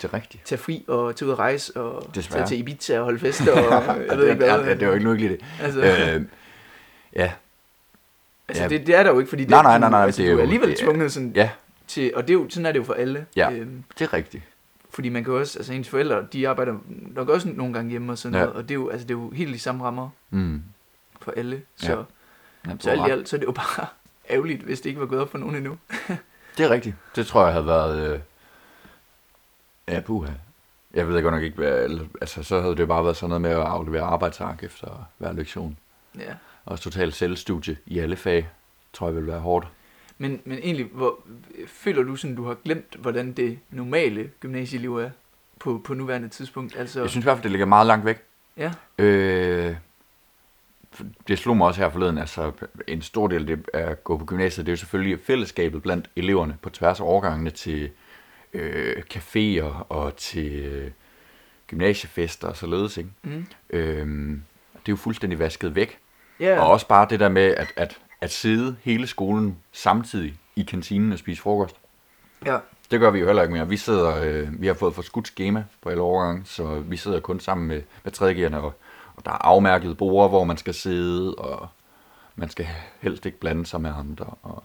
[0.01, 0.45] Det er rigtigt.
[0.45, 2.39] tage fri og tage ud og rejse og Desværre.
[2.39, 4.47] tage til Ibiza og holde fester og jeg ved ikke hvad.
[4.65, 5.45] ja, det er jo ikke nu ikke lige det.
[5.61, 6.21] Altså, øh,
[7.15, 7.31] ja,
[8.47, 8.69] altså ja.
[8.69, 10.31] det, det, er der jo ikke, fordi det, Nej, nej, nej, nej, altså, det er
[10.31, 11.49] du er jo- alligevel det tvunget sådan ja,
[11.87, 13.25] til, og det er jo, sådan er det jo for alle.
[13.35, 13.51] Ja.
[13.51, 14.43] Øhm, det er rigtigt.
[14.89, 16.73] fordi man kan også, altså ens forældre, de arbejder
[17.15, 18.39] nok også nogle gange hjemme og sådan Ja.
[18.41, 20.61] noget, og det er jo, altså det er jo helt de samme rammer Mm.
[21.27, 22.03] For alle, så,
[22.67, 23.85] Ja, så alt i alt, så er det jo bare
[24.29, 25.77] ærgerligt, hvis det ikke var gået op for nogen endnu.
[26.57, 26.95] Det er rigtigt.
[27.15, 28.13] Det tror jeg havde været...
[28.13, 28.19] Øh...
[29.87, 30.31] Ja, puha.
[30.93, 31.99] Jeg ved godt nok ikke, hvad...
[32.21, 35.77] Altså, så havde det bare været sådan noget med at aflevere arbejdsark efter hver lektion.
[36.19, 36.33] Ja.
[36.65, 38.49] Og totalt selvstudie i alle fag,
[38.93, 39.67] tror jeg vil være hårdt.
[40.17, 41.19] Men, men egentlig, hvor,
[41.67, 45.09] føler du sådan, du har glemt, hvordan det normale gymnasieliv er
[45.59, 46.75] på, på nuværende tidspunkt?
[46.77, 48.17] Altså, Jeg synes i hvert fald, det ligger meget langt væk.
[48.57, 49.75] ja, Øh,
[51.27, 52.51] det slog mig også her forleden, altså
[52.87, 56.09] en stor del af det at gå på gymnasiet, det er jo selvfølgelig fællesskabet blandt
[56.15, 57.89] eleverne på tværs af årgangene til
[58.53, 60.91] øh, caféer og til øh,
[61.67, 63.09] gymnasiefester og således, ikke?
[63.23, 64.07] mm, Øh,
[64.73, 65.97] det er jo fuldstændig vasket væk.
[66.39, 70.61] ja, Og også bare det der med at, at, at sidde hele skolen samtidig i
[70.63, 71.75] kantinen og spise frokost.
[72.45, 72.57] ja,
[72.91, 73.67] Det gør vi jo heller ikke mere.
[73.69, 77.19] Vi sidder, øh, vi har fået for skudt schema på alle overgange, så vi sidder
[77.19, 78.73] kun sammen med, med tredjegerne, og, og
[79.25, 81.67] der er afmærkede borde, hvor man skal sidde, og
[82.35, 82.67] man skal
[82.99, 84.25] helst ikke blande sig med andre.
[84.43, 84.63] Og,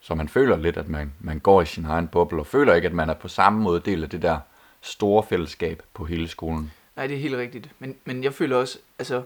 [0.00, 2.86] så man føler lidt, at man, man går i sin egen boble, og føler ikke,
[2.86, 4.38] at man er på samme måde del af det der
[4.80, 6.72] store fællesskab på hele skolen.
[6.96, 7.68] nej, det er helt rigtigt.
[7.78, 9.22] Men, men jeg føler også, altså,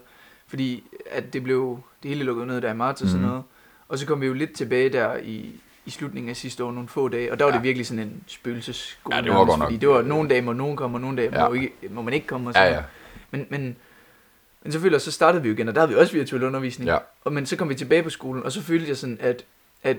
[0.46, 3.28] fordi at det blev, det hele lukket ned der i marts og sådan Mhm.
[3.30, 3.44] noget,
[3.88, 6.88] og så kom vi jo lidt tilbage der i, i slutningen af sidste år, nogle
[6.88, 7.56] få dage, og der var Ja.
[7.58, 9.16] det virkelig sådan en spøgelsesskole.
[9.16, 9.66] Ja, det var nærmest, godt nok.
[9.66, 11.48] Fordi det var, nogle dage må nogen komme, og nogle dage Ja.
[11.48, 12.50] må, ikke, må man ikke komme.
[12.50, 12.82] Og Ja, sådan ja.
[13.32, 13.46] noget.
[13.50, 13.76] Men, men,
[14.64, 16.42] men så føler jeg, så startede vi jo igen, og der havde vi også virtuel
[16.42, 16.88] undervisning.
[16.88, 16.98] Ja.
[17.24, 19.44] Og men så kom vi tilbage på skolen, og så følte jeg sådan, at,
[19.82, 19.96] at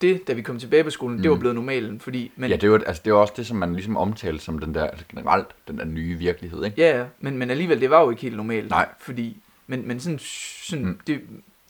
[0.00, 1.22] det, da vi kom tilbage på skolen, mm.
[1.22, 1.40] det var Mm.
[1.40, 2.18] blevet normalen, fordi...
[2.36, 4.58] Men, Men, ja, det jo, altså, det jo også det, som man ligesom omtaler som
[4.58, 6.82] den der, altså generelt, den der nye virkelighed, ikke?
[6.82, 8.70] ja, ja, men, men alligevel, det var jo ikke helt normalt.
[8.70, 8.88] Nej.
[9.00, 11.00] Fordi, men, men sådan, sådan mm.
[11.06, 11.20] Det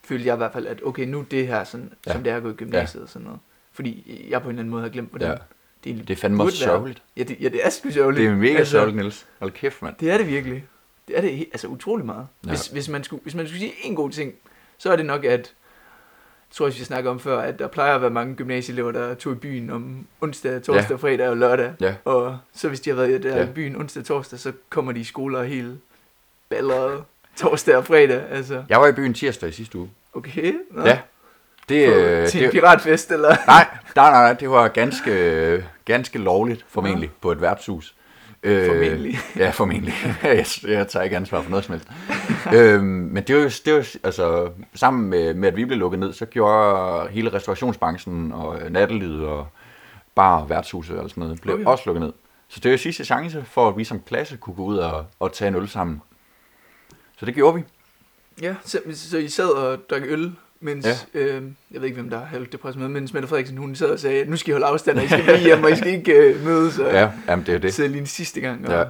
[0.04, 2.10] følte jeg i hvert fald, at okay, nu det her, sådan, ja.
[2.10, 2.14] Ja.
[2.14, 3.40] som det er at gå i gymnasiet og sådan noget.
[3.72, 5.32] Fordi jeg på en eller anden måde har glemt, hvordan Ja.
[5.32, 5.38] ja.
[5.84, 7.02] det egentlig Det er fandme også sørgeligt.
[7.16, 8.22] Ja, det, ja, det er sgu sørgeligt.
[8.22, 9.26] Det er mega altså, sørgeligt, Niels.
[9.38, 9.94] Hold kæft, mand.
[10.00, 10.64] Det er det virkelig.
[11.08, 12.26] Det er det altså utrolig meget.
[12.44, 12.48] Ja.
[12.48, 14.32] Hvis, hvis, man skulle, hvis man skulle sige en god ting,
[14.78, 15.44] så er det nok, at jeg
[16.50, 19.32] tror også, vi snakker om før, at der plejer at være mange gymnasieelever, der tog
[19.32, 20.96] i byen om onsdag, torsdag, Ja.
[20.96, 21.72] fredag og lørdag.
[21.80, 21.94] Ja.
[22.04, 23.44] Og så hvis de har været der Ja.
[23.44, 25.78] i byen onsdag og torsdag, så kommer de i skole og er helt
[26.48, 27.04] balleret
[27.36, 28.22] torsdag og fredag.
[28.30, 29.90] Altså, Jeg var i byen tirsdag i sidste uge.
[30.14, 30.54] okay.
[30.70, 30.82] Nå.
[30.86, 30.98] Ja.
[31.68, 33.28] Det, På, øh, til en det, piratfest, eller?
[33.28, 33.66] nej,
[33.96, 37.94] nej, nej, nej, det var ganske, ganske lovligt, formentlig, på et værtshus.
[38.46, 39.18] Øh, Formentlig.
[39.36, 39.94] Ja, formentlig.
[40.22, 41.88] jeg, jeg tager ikke ansvar for noget som helst.
[42.56, 45.78] øhm, men det var jo, det var, jo- altså, sammen med, med, at vi blev
[45.78, 49.46] lukket ned, så gjorde hele restaurationsbranchen og øh, nattelivet og
[50.14, 51.64] bar og værtshuset og sådan noget, blev Okay.
[51.64, 52.12] også lukket ned.
[52.48, 55.32] Så det var sidste chance for, at vi som klasse kunne gå ud og, og
[55.32, 56.02] tage en øl sammen.
[57.18, 57.62] Så det gjorde vi.
[58.42, 61.20] Ja, så, så I sad og drak øl, mens, ja.
[61.20, 63.74] øh, jeg ved ikke, hvem der har holdt det pres med, mens Mette Frederiksen, hun
[63.74, 65.76] sad og sagde, nu skal I holde afstand, og I skal blive hjemme, og I
[65.76, 67.62] skal ikke øh, mødes, og Ja, jamen det er det.
[67.62, 67.74] det.
[67.74, 68.68] sidde lige en sidste gang.
[68.68, 68.84] Og, Ja.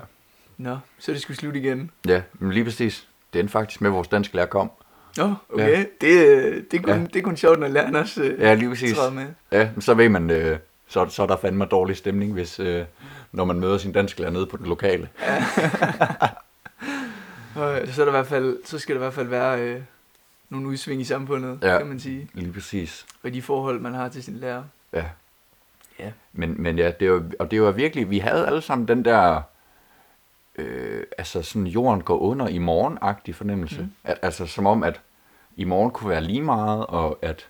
[0.59, 1.91] Nå, så det skulle slutte igen.
[2.09, 3.09] Ja, men lige præcis.
[3.33, 4.71] Det endte faktisk med, at vores dansk lærer kom.
[5.17, 5.69] Nå, okay.
[5.69, 5.85] Ja.
[6.01, 7.01] Det, øh, det, er kun, ja.
[7.01, 7.07] Ja.
[7.07, 8.97] det er kun sjovt, når læreren også øh, Ja, lige præcis.
[8.97, 9.27] træder med.
[9.53, 12.85] Ja, men så ved man, øh, så, så er der fandme dårlig stemning, hvis, øh,
[13.33, 15.09] når man møder sin dansklærer nede på det lokale.
[17.55, 19.81] Og så, er der i hvert fald, så skal der i hvert fald være øh,
[20.49, 21.79] nogle udsving i samfundet, ja.
[21.79, 22.31] Kan man sige.
[22.33, 23.07] Lige præcis.
[23.23, 24.65] Og de forhold, man har til sin lærer.
[24.93, 25.05] Ja.
[25.99, 26.13] Ja.
[26.33, 29.43] Men, men ja, det var, og det var virkelig, vi havde alle sammen den der,
[30.57, 33.81] øh, altså sådan jorden går under i morgen-agtig fornemmelse.
[33.81, 33.87] Mm.
[33.87, 33.93] Mm.
[34.05, 35.01] At, altså som om, at
[35.57, 37.49] i morgen kunne være lige meget, og at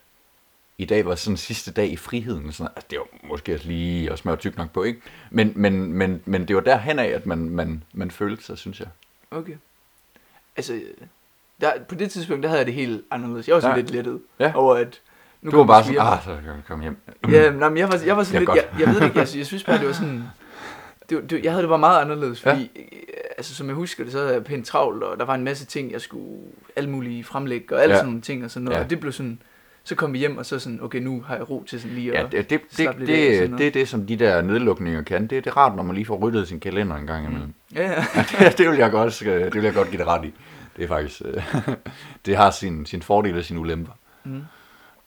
[0.79, 2.53] i dag var sådan sidste dag i friheden.
[2.53, 5.01] Sådan, altså, det var måske også lige at smøre tyk nok på, ikke?
[5.31, 8.81] Men, men, men, men det var derhen af, at man, man, man følte sig, synes
[8.81, 8.89] jeg.
[9.31, 9.57] Okay.
[10.57, 10.81] Altså,
[11.61, 13.49] der, på det tidspunkt, der havde jeg det helt anderledes.
[13.49, 13.81] Jeg var sådan Ja.
[13.83, 14.53] lidt lettet Ja.
[14.55, 15.01] over, at
[15.43, 16.97] nu Du var bare sådan, ah, så kan jeg komme hjem.
[17.31, 19.19] Ja, nej, men jeg var, jeg var sådan Ja, lidt, jeg, jeg ved det ikke,
[19.19, 20.23] jeg, jeg synes bare, det var sådan,
[21.11, 22.53] det, det, jeg havde det bare meget anderledes, Ja.
[22.53, 22.83] fordi, øh,
[23.39, 25.67] altså som jeg husker det, så havde jeg pænt travlt, og der var en masse
[25.67, 26.39] ting, jeg skulle
[26.77, 27.99] alle mulige fremlægge, og alle Ja.
[27.99, 28.79] sådan nogle ting og sådan noget.
[28.79, 28.85] Ja.
[28.85, 29.39] Og det blev sådan,
[29.85, 32.13] så kom vi hjem, og så sådan, okay, nu har jeg ro til sådan lige
[32.13, 32.33] Ja, at...
[32.33, 33.59] det, det, slappe det, lidt af det, noget.
[33.61, 35.23] det er det, som de der nedlukninger kan.
[35.23, 37.55] Det, det er rart, når man lige får ryddet sin kalender en gang imellem.
[37.75, 38.05] Ja, ja.
[38.39, 40.35] det, det, vil jeg godt, det vil jeg godt give dig ret i.
[40.77, 41.43] Det er faktisk, øh,
[42.27, 43.93] det har sin, sin fordele og sine ulemper.
[44.25, 44.43] Mm.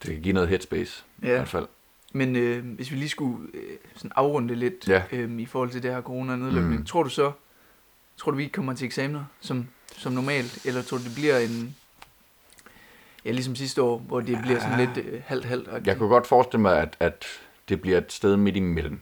[0.04, 1.32] Det kan give noget headspace, i Ja.
[1.32, 1.68] hvert fald.
[2.14, 5.04] Men øh, hvis vi lige skulle øh, sådan afrunde lidt Ja.
[5.12, 6.86] øh, i forhold til det her corona-nedlukning, Mm.
[6.86, 7.32] tror du så,
[8.18, 11.76] tror du vi kommer til eksamener som, som normalt, eller tror du det bliver en,
[13.26, 14.86] ja ligesom sidste år, hvor det bliver sådan Ja.
[14.96, 15.88] lidt øh, halvt-halvt?
[15.88, 17.26] Jeg kunne godt forestille mig, at, at
[17.70, 19.00] det bliver et sted midt imellem.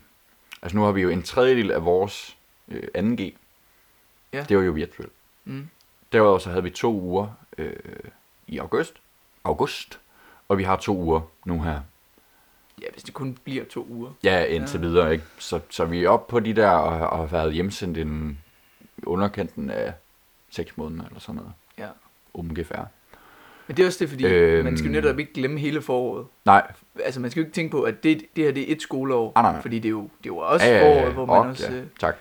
[0.62, 2.36] Altså nu har vi jo en tredjedel af vores
[2.68, 3.32] øh, 2G.
[4.32, 4.44] Ja.
[4.48, 5.12] Det var jo virtuelt.
[5.44, 5.68] Mm.
[6.12, 7.26] Derudover så havde vi to uger
[7.58, 7.72] øh,
[8.46, 8.94] i august,
[9.44, 10.00] august,
[10.48, 11.80] og vi har to uger nu her.
[12.82, 14.10] Ja, hvis det kun bliver to uger.
[14.24, 14.86] Ja, indtil Ja.
[14.86, 15.24] videre, ikke?
[15.38, 18.38] Så, så vi er oppe på de der og, og har været hjemsendt en
[19.02, 19.92] underkanten af
[20.50, 21.52] seks måneder eller sådan noget.
[21.78, 21.88] Ja.
[22.34, 22.84] Ungefær.
[23.66, 24.64] Men det er også det, fordi Øhm.
[24.64, 26.26] man skal jo netop ikke glemme hele foråret.
[26.44, 26.72] Nej,
[27.04, 29.32] Altså man skal jo ikke tænke på, at det, det her det er et skoleår,
[29.34, 29.60] Nej, nej, nej.
[29.62, 31.42] fordi det er jo, det er jo også Ja, ja, ja, foråret, hvor man og,
[31.46, 31.72] også...
[31.72, 32.16] Ja, tak.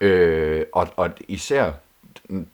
[0.00, 1.72] Øh, og, og især,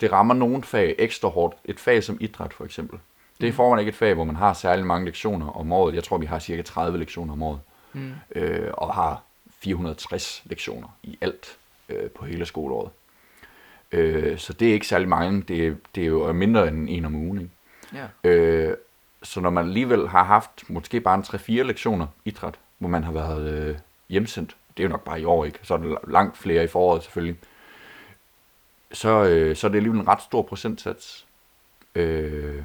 [0.00, 1.54] det rammer nogle fag ekstra hårdt.
[1.64, 2.98] Et fag som idræt for eksempel.
[3.40, 3.78] Det er i Mm.
[3.78, 5.94] ikke et fag, hvor man har særlig mange lektioner om året.
[5.94, 7.60] Jeg tror, vi har cirka 30 lektioner om året.
[7.92, 8.12] Mm.
[8.34, 9.22] Øh, og har
[9.60, 11.56] 460 lektioner i alt
[11.88, 12.90] øh, på hele skoleåret.
[13.92, 15.42] Øh, så det er ikke særlig mange.
[15.42, 17.38] Det, er- det er jo mindre end en om ugen.
[17.40, 17.50] Ikke?
[18.24, 18.30] Ja.
[18.30, 18.76] Øh,
[19.22, 23.12] så når man alligevel har haft måske bare en 3-4 lektioner idræt, hvor man har
[23.12, 23.76] været øh,
[24.08, 25.58] hjemsendt, det er jo nok bare i år, ikke?
[25.62, 27.36] Så er der langt flere i foråret selvfølgelig.
[28.92, 31.26] Så, øh, så er det alligevel en ret stor procentsats.
[31.94, 32.62] Øh,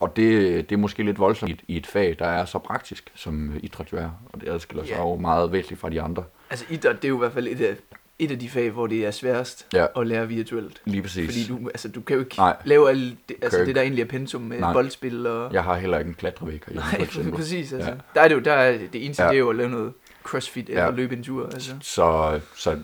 [0.00, 2.58] og det, det er måske lidt voldsomt i et, i et fag, der er så
[2.58, 4.10] praktisk, som øh, idræt jo er.
[4.32, 5.00] Og det adskiller sig Ja.
[5.00, 6.24] jo meget væsentligt fra de andre.
[6.50, 7.76] Altså idræt, det er jo i hvert fald et af,
[8.18, 9.86] et af de fag, hvor det er sværest Ja.
[9.96, 10.80] at lære virtuelt.
[10.84, 11.26] Lige præcis.
[11.26, 12.56] Fordi du, altså, du kan jo ikke Nej.
[12.64, 14.72] lave alle altså, det, der egentlig er pensum med Nej.
[14.72, 15.52] boldspil og...
[15.52, 17.32] Jeg har heller ikke en klatrevæg herhjemme, for Nej, eksempel.
[17.34, 17.72] præcis.
[17.72, 17.90] Altså.
[17.90, 17.96] Ja.
[18.14, 19.28] Der er det jo, der er det eneste, Ja.
[19.28, 20.90] det er jo at lave noget crossfit eller ja.
[20.90, 21.44] løbe en tur.
[21.44, 21.72] Altså.
[21.80, 22.78] Så, så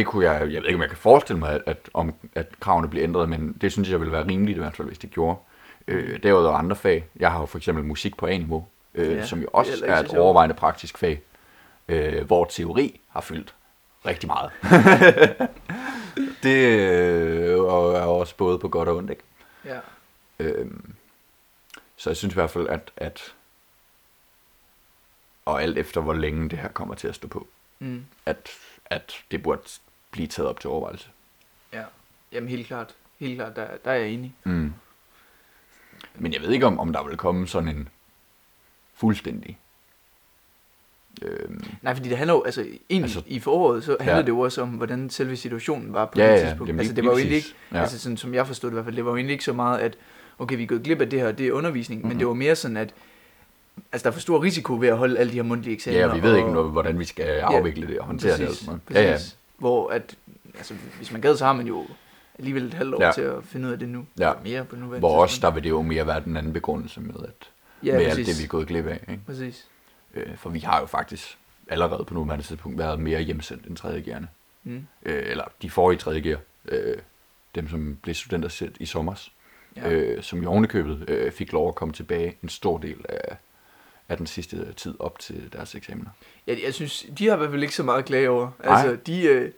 [0.00, 2.60] det kunne jeg, jeg ved ikke, om jeg kan forestille mig, at, at, om, at
[2.60, 5.10] kravene bliver ændret, men det synes jeg ville være rimeligt i hvert fald, hvis det
[5.10, 5.38] gjorde.
[5.88, 7.04] Øh, derudover andre fag.
[7.16, 9.96] Jeg har jo for eksempel musik på A-niveau, øh, Ja, som jo er også er
[9.96, 11.22] så et overvejende praktisk fag,
[11.88, 13.54] øh, hvor teori har fyldt
[14.06, 14.50] rigtig meget.
[16.42, 19.22] det øh, er også både på godt og ondt, ikke?
[19.64, 19.78] Ja.
[20.38, 20.94] Øhm,
[21.96, 23.34] så jeg synes i hvert fald, at, at
[25.44, 27.46] og alt efter hvor længe det her kommer til at stå på,
[27.82, 28.04] Mm.
[28.26, 28.50] at,
[28.86, 29.60] at det burde
[30.10, 31.08] blive taget op til overvejelse.
[31.72, 31.82] ja.
[32.32, 32.94] Jamen helt klart.
[33.18, 34.34] Helt klart, der, der er jeg enig.
[34.44, 34.72] Mm.
[36.14, 37.88] Men jeg ved ikke, om, om der vil komme sådan en
[38.94, 39.58] fuldstændig...
[41.22, 44.22] Øhm, Nej, fordi det handler jo, altså egentlig Altså- altså, i foråret, så handlede Ja.
[44.22, 46.68] det jo også om, hvordan selve situationen var på ja, det ja, tidspunkt.
[46.68, 47.76] jamen, altså det var jo egentlig ikke, ja.
[47.76, 47.82] Ja.
[47.82, 49.52] altså sådan som jeg forstod det i hvert fald, det var jo egentlig ikke så
[49.52, 49.96] meget, at
[50.38, 52.08] okay, vi er gået glip af det her, det er undervisning, mm-hmm.
[52.08, 52.14] Mhm.
[52.16, 52.94] men det var mere sådan, at
[53.92, 56.06] altså der er for stor risiko ved at holde alle de her mundtlige eksamener.
[56.06, 58.46] ja, vi ved og, ikke, noget, hvordan vi skal afvikle det og håndtere det.
[58.46, 59.04] præcis, sådan noget.
[59.06, 59.18] Ja, ja.
[59.60, 60.16] Hvor at,
[60.54, 61.86] altså hvis man gad, så har man jo
[62.38, 63.12] alligevel et halvt år Ja.
[63.12, 64.06] til at finde ud af det nu.
[64.18, 64.32] Ja.
[64.44, 67.14] Mere på nuværende Hvor også, der vil det jo mere være den anden begrundelse med,
[67.24, 67.50] at,
[67.82, 68.18] ja, med præcis.
[68.18, 69.04] alt det, vi er gået glip af.
[69.08, 69.22] Ikke?
[69.26, 69.68] Præcis.
[70.14, 74.02] Øh, for vi har jo faktisk allerede på nuværende tidspunkt været mere hjemsendt end 3.
[74.02, 74.28] gerne.
[74.64, 74.86] Mm.
[75.02, 76.20] Øh, eller de forrige 3.
[76.20, 76.96] gear, øh,
[77.54, 79.32] dem som blev studenter set i sommers,
[79.76, 79.88] Ja.
[79.88, 79.94] ja.
[79.94, 83.36] øh, som i ovenikøbet øh, fik lov at komme tilbage en stor del af,
[84.10, 86.10] af den sidste tid op til deres eksamener.
[86.46, 88.50] Ja, jeg synes, de har i hvert fald ikke så meget at klage over.
[88.64, 89.52] Altså, de, øh,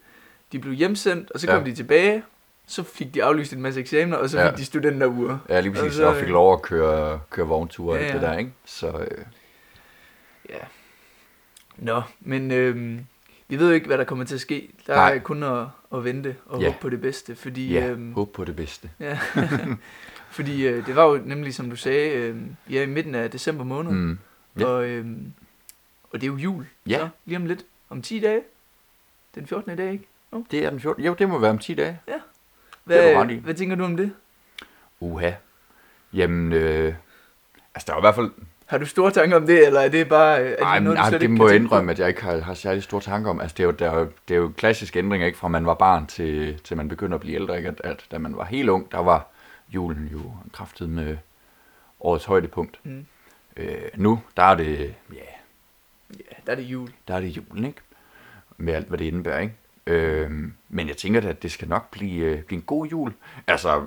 [0.52, 1.70] de blev hjemsendt, og så kom Ja.
[1.70, 2.22] de tilbage,
[2.66, 4.50] så fik de aflyst en masse eksamener, og så Ja.
[4.50, 5.38] fik de studenteruger.
[5.48, 8.22] Ja, lige præcis, Altså, og fik lov at køre, køre vognture og Ja, alt det
[8.22, 8.26] ja.
[8.32, 8.50] der, ikke?
[8.64, 9.24] Så øh,
[10.50, 10.58] Ja.
[11.76, 12.98] Nå, men øh,
[13.48, 14.70] vi ved jo ikke, hvad der kommer til at ske.
[14.86, 15.14] Der Nej.
[15.14, 16.66] er kun at, at vente og Ja.
[16.66, 17.72] håbe på det bedste, fordi...
[17.72, 18.90] ja, øhm, håb på det bedste.
[19.00, 19.18] ja.
[20.30, 22.36] fordi øh, det var jo nemlig, som du sagde, øh,
[22.72, 24.18] er i midten af december måned, mm.
[24.58, 24.66] Ja.
[24.66, 25.06] og, øh,
[26.10, 26.66] og det er jo jul.
[26.86, 26.98] Ja.
[26.98, 27.64] Så, lige om lidt.
[27.90, 28.40] Om 10 dage.
[29.34, 29.76] Den 14.
[29.76, 30.08] dag, ikke?
[30.50, 31.04] Det er den 14.
[31.04, 32.00] Jo, det må være om 10 dage.
[32.84, 33.34] Hvad, Det i.
[33.38, 34.12] hvad tænker du om det?
[35.00, 35.30] Uha.
[36.12, 36.94] Jamen, øh,
[37.74, 38.30] altså der er i hvert fald...
[38.66, 41.02] Har du store tanker om det, eller er det bare er det Ej, noget, du
[41.02, 43.40] ej, slet det må jeg indrømme, at jeg ikke har, har særlig store tanker om.
[43.40, 45.38] Altså, det er jo, der er det er jo klassiske ændringer, ikke?
[45.38, 47.68] Fra man var barn til, til man begynder at blive ældre, ikke?
[47.68, 49.26] At, at da man var helt ung, der var
[49.68, 51.16] julen jo kraftet med
[52.00, 52.80] årets højdepunkt.
[52.82, 53.06] Mm.
[53.56, 55.18] Øh, nu, der er det, ja,
[56.18, 56.88] Ja, der er det jul.
[57.08, 57.80] der er det julen, ikke?
[58.56, 59.54] Med alt, hvad det indebærer, ikke?
[59.86, 60.30] Øh,
[60.68, 63.12] men jeg tænker da, at det skal nok blive, øh, blive en god jul.
[63.46, 63.82] Altså,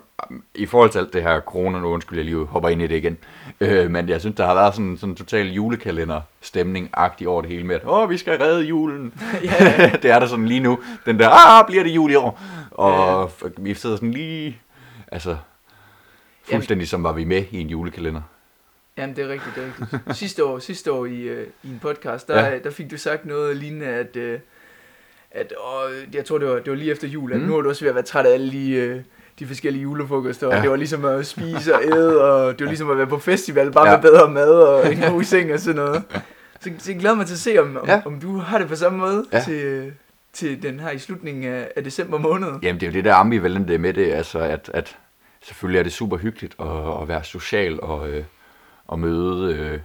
[0.56, 2.96] i forhold til alt det her corona, nu undskyld, jeg lige hopper ind i det
[2.96, 3.18] igen.
[3.62, 7.64] Øh, men jeg synes, der har været sådan sådan en total julekalender-stemning-agtig over det hele
[7.64, 9.14] med, at åh, vi skal redde julen.
[9.44, 9.90] Ja.
[10.02, 10.80] det er der sådan lige nu.
[11.06, 12.40] Den der, ah, bliver det jul i år?
[12.72, 14.62] Og vi sidder sådan lige,
[15.12, 15.38] altså,
[16.52, 18.22] fuldstændig som var vi med i en julekalender.
[18.98, 20.18] Jamen, det er rigtigt, det er rigtigt.
[20.22, 22.50] Sidste år, sidste år i, øh, i en podcast, der, Ja.
[22.50, 22.60] ja.
[22.60, 24.40] der fik du sagt noget lignende, at, øh,
[25.32, 27.46] at åh, jeg tror, det var, det var lige efter jul, at Mm.
[27.48, 29.02] nu er du også ved at være træt af alle de, øh,
[29.40, 30.56] de forskellige julefrokoster, Ja.
[30.58, 33.18] og det var ligesom at spise og æde, og det var ligesom at være på
[33.20, 33.96] festival, bare Ja.
[33.96, 36.04] med bedre mad og en god seng og sådan noget.
[36.60, 38.02] Så, så jeg glæder mig til at se, om, om, Ja.
[38.06, 39.38] om du har det på samme måde Ja.
[39.38, 39.44] ja.
[39.44, 39.94] til,
[40.34, 42.48] til den her i slutningen af, af december måned.
[42.64, 44.98] Jamen, det er jo det der ambivalente med det, altså at, at
[45.44, 48.24] selvfølgelig er det super hyggeligt at, at være social og, øh,
[48.88, 49.80] og møde øh,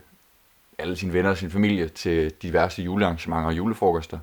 [0.78, 4.18] alle sine venner og sin familie til diverse julearrangementer og julefrokoster.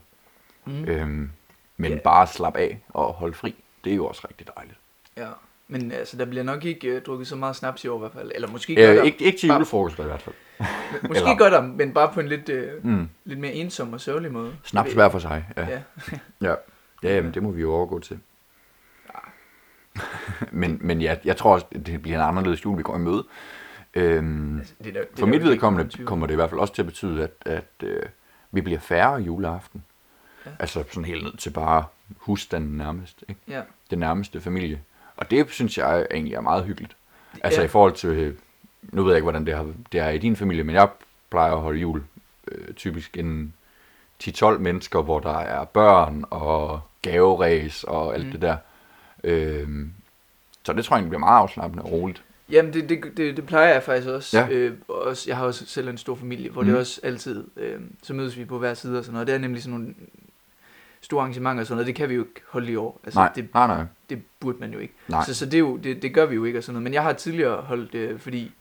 [0.65, 0.85] Mm.
[0.85, 1.29] Øhm,
[1.77, 1.97] men Ja.
[1.97, 4.77] bare slappe af og holde fri, det er jo også rigtig dejligt.
[5.17, 5.27] Ja.
[5.67, 8.11] Men altså, der bliver nok ikke uh, drukket så meget snaps i år i hvert
[8.11, 8.31] fald.
[8.35, 9.03] Eller måske gør Øh, der.
[9.03, 10.35] ikke, ikke til julefrokoster i hvert fald.
[11.07, 13.09] Måske eller- gør der, men bare på en lidt, uh, Mm.
[13.25, 14.55] lidt mere ensom og sørgelig måde.
[14.63, 15.45] Snaps hver for sig.
[15.57, 15.67] Ja.
[15.69, 15.81] Ja.
[16.41, 16.55] Ja,
[17.03, 18.19] ja jamen, det må vi jo overgå til.
[20.51, 23.23] men, men ja, jeg tror også, det bliver en anderledes jul, vi går i møde.
[23.93, 26.73] Øhm, Altså, det er der, det for mit vedkommende kommer det i hvert fald også
[26.73, 28.01] til at betyde, at, at øh,
[28.51, 29.83] vi bliver færre juleaften.
[30.45, 30.51] Ja.
[30.59, 31.85] Altså sådan helt ned til bare
[32.17, 33.23] husstanden nærmest.
[33.29, 33.41] Ikke?
[33.47, 33.61] Ja.
[33.89, 34.81] Den nærmeste familie.
[35.17, 36.95] Og det synes jeg egentlig er meget hyggeligt.
[37.43, 37.65] Altså Ja.
[37.65, 38.35] i forhold til, øh,
[38.83, 40.89] nu ved jeg ikke, hvordan det, har, det er i din familie, men jeg
[41.29, 42.03] plejer at holde jul
[42.47, 43.53] øh, typisk en
[44.23, 48.31] 10-12 mennesker, hvor der er børn og gaveræs og alt Mm.
[48.31, 48.57] det der.
[49.23, 49.93] Øhm,
[50.63, 52.23] så det tror jeg egentlig bliver meget afslappende og roligt.
[52.49, 54.37] Jamen, det, det, det, det plejer jeg faktisk også.
[54.39, 54.47] Ja.
[54.49, 55.29] Øh, også.
[55.29, 56.67] Jeg har også selv en stor familie, hvor mm.
[56.67, 56.73] Mhm.
[56.73, 59.27] det også altid, øh, så mødes vi på hver side og sådan noget.
[59.27, 59.95] Det er nemlig sådan nogle
[61.01, 61.87] store arrangementer og sådan noget.
[61.87, 63.01] Det kan vi jo ikke holde i år.
[63.03, 63.83] Altså, nej, det, nej, nej.
[64.09, 64.93] det burde man jo ikke.
[65.07, 65.23] Nej.
[65.25, 66.83] Så, så det, er jo, det, det gør vi jo ikke og sådan noget.
[66.83, 68.51] Men jeg har tidligere holdt, øh, fordi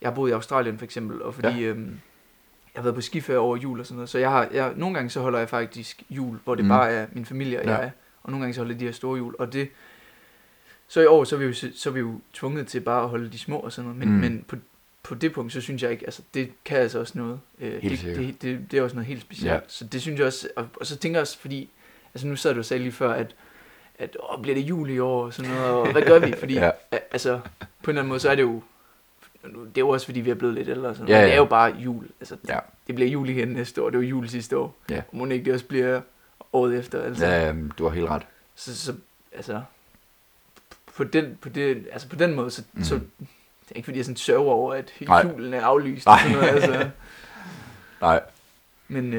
[0.00, 1.60] jeg har boet i Australien for eksempel, og fordi ja.
[1.68, 1.84] øhm,
[2.74, 4.08] jeg har været på skiferie over jul og sådan noget.
[4.08, 6.68] Så jeg har, jeg, nogle gange så holder jeg faktisk jul, hvor det Mm.
[6.68, 7.76] bare er min familie og Ja.
[7.76, 7.90] jeg,
[8.22, 9.34] og nogle gange så holder de her store jul.
[9.38, 9.68] Og det,
[10.88, 13.08] så i år, så er vi jo, så er vi jo tvunget til bare at
[13.08, 13.98] holde de små og sådan noget.
[13.98, 14.20] Men, Mm.
[14.20, 14.56] men på,
[15.02, 17.40] på det punkt, så synes jeg ikke, altså det kan altså også noget.
[17.60, 19.52] Øh, Helt det, det, det, det, er også noget helt specielt.
[19.54, 19.58] Ja.
[19.68, 21.70] Så det synes jeg også, og, og så tænker jeg også, fordi,
[22.14, 23.34] altså nu sad du og sagde lige før, at
[23.98, 26.34] at åh, bliver det jul i år og sådan noget, og hvad gør vi?
[26.38, 26.70] Fordi Ja.
[27.10, 28.62] altså, på en eller anden måde, så er det jo,
[29.44, 31.22] det er jo også fordi, vi er blevet lidt ældre og sådan Ja, noget.
[31.22, 31.26] ja.
[31.26, 32.06] Det er jo bare jul.
[32.20, 32.58] Altså, Ja.
[32.86, 34.76] det bliver jul igen næste år, det var jul sidste år.
[34.90, 35.02] Ja.
[35.12, 36.00] Og må ikke det også bliver
[36.52, 37.26] året efter, altså.
[37.26, 38.22] Ja, du har helt ret.
[38.54, 38.94] Så, så,
[39.32, 39.62] altså,
[40.96, 42.82] på den, på det, altså på den måde, så, Mm.
[42.84, 44.92] så det er ikke fordi, jeg sådan sørger over, at
[45.24, 46.06] julen er aflyst.
[46.06, 46.18] Nej.
[46.22, 46.90] Sådan noget, altså.
[48.00, 48.20] Nej,
[48.88, 49.12] Men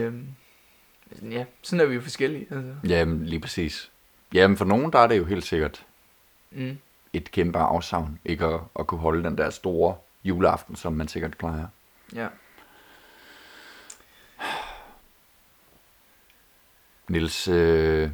[1.12, 2.48] altså, ja, sådan er vi jo forskellige.
[2.52, 2.76] Altså.
[2.88, 3.92] jamen lige præcis.
[4.34, 5.84] Jamen for nogen, der er det jo helt sikkert
[6.52, 6.78] Mm.
[7.14, 11.38] et kæmpe afsavn, ikke at, at kunne holde den der store juleaften, som man sikkert
[11.38, 11.68] plejer.
[12.16, 12.28] Ja.
[17.10, 18.10] Nils, øh,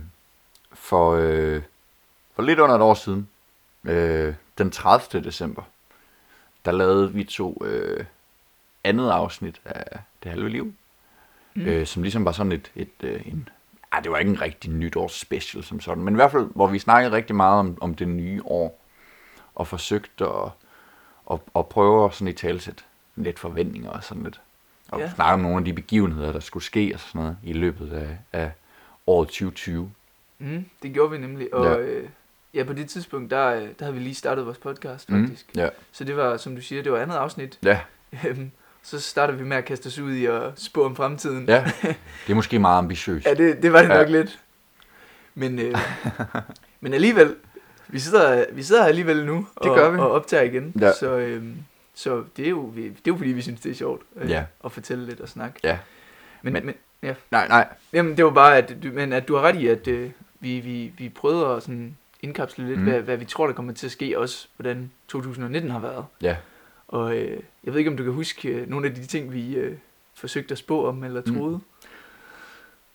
[0.74, 1.62] for, øh,
[2.36, 3.30] for lidt under et år siden,
[3.84, 5.24] øh, den 30.
[5.24, 5.62] december,
[6.66, 8.06] der lavede vi to øh,
[8.84, 10.74] andet afsnit af Det Halve Liv,
[11.56, 11.62] mm.
[11.62, 13.50] Øh, som ligesom var sådan et, et øh, en,
[13.92, 16.68] ej, det var ikke en rigtig nytårs special som sådan, men i hvert fald, hvor
[16.68, 18.80] vi snakkede rigtig meget om, om det nye år,
[19.56, 20.50] og forsøgte at,
[21.32, 24.42] at, at prøve at sådan i talsæt lidt forventninger og sådan lidt,
[24.92, 25.12] og Ja.
[25.16, 28.18] snakke om nogle af de begivenheder, der skulle ske og sådan noget i løbet af,
[28.34, 28.52] af
[29.08, 29.92] året 2020.
[30.40, 31.78] Mm, det gjorde vi nemlig, og ja.
[31.78, 32.10] Øh,
[32.54, 35.46] ja, på det tidspunkt, der, øh, der havde vi lige startet vores podcast, Mm, faktisk.
[35.56, 35.70] ja.
[35.92, 37.60] Så det var, som du siger, det var andet afsnit.
[37.64, 37.80] Ja,
[38.28, 38.52] Øhm,
[38.84, 41.46] så startede vi med at kaste os ud i at spå om fremtiden.
[41.48, 41.72] ja.
[42.28, 43.26] Det er måske meget ambitiøst.
[43.26, 43.98] Ja, det, det var det Ja.
[43.98, 44.40] nok lidt.
[45.36, 45.76] Men, øh,
[46.82, 47.36] men alligevel,
[47.88, 49.98] vi sidder, vi sidder her alligevel nu Det og, gør vi.
[50.00, 50.74] og optager igen.
[50.82, 50.92] Ja.
[50.94, 51.44] Så, øh,
[51.94, 54.44] så det, er jo, det er jo fordi, vi synes, det er sjovt øh, Ja.
[54.66, 55.60] at fortælle lidt og snakke.
[55.64, 55.78] Ja.
[56.42, 57.14] Men, Men- men, ja.
[57.32, 57.68] Nej, nej.
[57.94, 60.94] Jamen, det var bare, at men at du har ret i, at øh, vi, vi,
[60.98, 62.84] vi prøvede at sådan indkapsle lidt, Mm.
[62.86, 66.06] hvad, hvad vi tror, der kommer til at ske, også hvordan 2019 har været.
[66.22, 66.36] Ja.
[66.88, 69.56] Og øh, jeg ved ikke, om du kan huske øh, nogle af de ting, vi
[69.56, 69.78] øh,
[70.16, 71.36] forsøgte at spå om eller Mm.
[71.36, 71.56] troede.
[71.58, 71.64] Mm.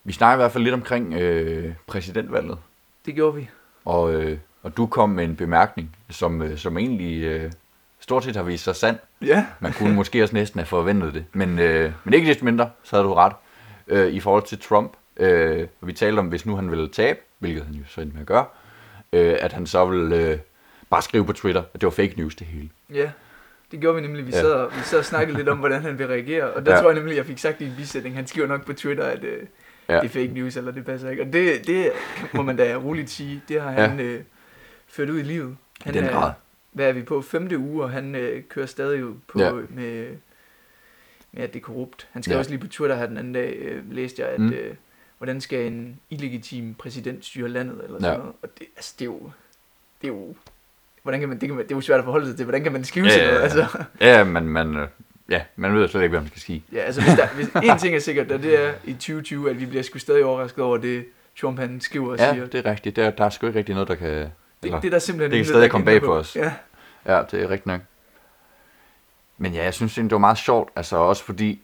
[0.05, 2.59] Vi snakker i hvert fald lidt omkring øh, præsidentvalget,
[3.07, 3.49] Det gjorde vi.
[3.85, 7.53] og, øh, og du kom med en bemærkning, som, øh, som egentlig øh,
[8.01, 8.99] stort set har vist sig sand.
[9.23, 9.47] Ja.
[9.61, 12.97] Man kunne måske også næsten have forventet det, men, øh, men ikke desto mindre, så
[12.97, 13.33] havde du ret.
[13.89, 17.19] Øh, I forhold til Trump, øh, og vi talte om, hvis nu han ville tabe,
[17.39, 18.68] hvilket han jo så endte med at gøre, øh,
[19.13, 20.39] at han så ville øh,
[20.91, 22.69] bare skrive på Twitter, at det var fake news det hele.
[22.95, 23.11] Ja,
[23.71, 24.27] det gjorde vi nemlig.
[24.27, 24.37] Vi, Ja.
[24.37, 24.43] ja.
[24.43, 26.51] sad, og- vi sad og snakkede lidt om, hvordan han vil reagere.
[26.51, 26.77] Og der Ja.
[26.77, 26.83] ja.
[26.83, 29.25] tror jeg nemlig, jeg fik sagt i en bisætning, han skriver nok på Twitter, at,
[29.25, 29.43] øh,
[29.89, 29.95] Ja.
[30.01, 31.23] det er fake news, eller det passer ikke.
[31.23, 31.91] Og det, det
[32.35, 34.21] må man da roligt sige, det har han øh,
[34.89, 35.57] ført ud i livet.
[35.85, 36.33] Han den er, grad.
[36.73, 37.23] Hvad er vi på?
[37.23, 39.47] Femte uge, og han øh, kører stadig på, Ja.
[39.47, 39.53] ja.
[39.53, 40.07] med,
[41.33, 42.09] med, at det er korrupt.
[42.13, 42.37] Han skrev Ja.
[42.37, 42.39] ja.
[42.39, 44.49] også lige på Twitter her den anden dag, øh, læste jeg, at mm.
[44.53, 44.75] øh,
[45.19, 48.19] hvordan skal en illegitim præsident styre landet, eller sådan Ja.
[48.19, 48.33] noget.
[48.43, 49.31] Og det, altså, det er jo...
[50.03, 50.35] Det er jo
[51.03, 52.45] hvordan kan man, det, kan man, det er jo svært at forholde sig til.
[52.45, 53.41] Hvordan kan man skrive Ja, sådan ja, noget?
[53.57, 53.63] ja.
[53.63, 54.89] Altså, Ja, men man, øh,
[55.31, 56.65] ja, man ved slet ikke, hvad man skal sige.
[56.73, 59.61] Ja, altså hvis, der, hvis en ting er sikkert, og det er i 2020, at
[59.61, 61.05] vi bliver sgu stadig overrasket over det,
[61.41, 62.47] Trump han skriver og Ja, siger.
[62.47, 62.97] det er rigtigt.
[62.97, 64.09] Der, der er sgu ikke rigtig noget, der kan...
[64.09, 64.31] det,
[64.63, 66.37] eller- det er der simpelthen det kan stadig komme bag på os.
[66.37, 66.53] Ja,
[67.07, 67.81] Ja, det er rigtigt nok.
[69.39, 71.61] Men ja, jeg synes egentlig, det var meget sjovt, altså også fordi,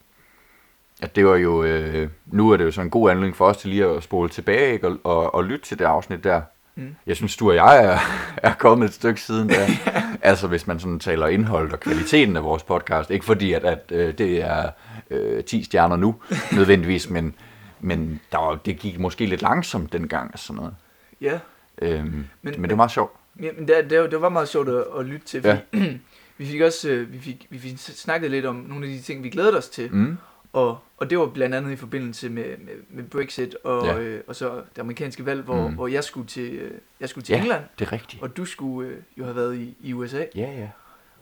[1.05, 3.57] at det var jo, øh, nu er det jo sådan en god anledning for os
[3.57, 4.89] til lige at spole tilbage ikke?
[4.89, 6.41] Og, og, og lytte til det afsnit der.
[6.75, 6.95] Mm.
[7.07, 7.99] Jeg synes, du og jeg er,
[8.49, 9.67] er kommet et stykke siden der.
[10.23, 13.11] altså hvis man sådan taler indhold og kvaliteten af vores podcast.
[13.11, 14.71] Ikke fordi, at, at øh, det er
[15.11, 16.15] øh, 10 stjerner nu,
[16.57, 17.35] nødvendigvis, men,
[17.81, 20.75] men der var, det gik måske lidt langsomt dengang og sådan noget.
[21.21, 21.39] ja.
[21.83, 23.13] Øhm, men, men det var meget sjovt.
[23.43, 25.95] ja men det, det, det var meget sjovt at, at lytte til, fordi ja.
[26.39, 29.25] vi fik også øh, vi fik, vi fik snakket lidt om nogle af de ting,
[29.25, 29.93] vi glædede os til.
[29.93, 30.17] Mm.
[30.55, 33.99] Og, og det var blandt andet i forbindelse med, med, med Brexit og, Ja.
[33.99, 35.75] øh, og så det amerikanske valg, hvor, Mm.
[35.75, 37.41] hvor jeg skulle til, øh, jeg skulle til Ja.
[37.41, 38.23] England, Det er rigtigt.
[38.23, 40.25] og du skulle øh, jo have været i, i USA.
[40.35, 40.69] Ja, ja.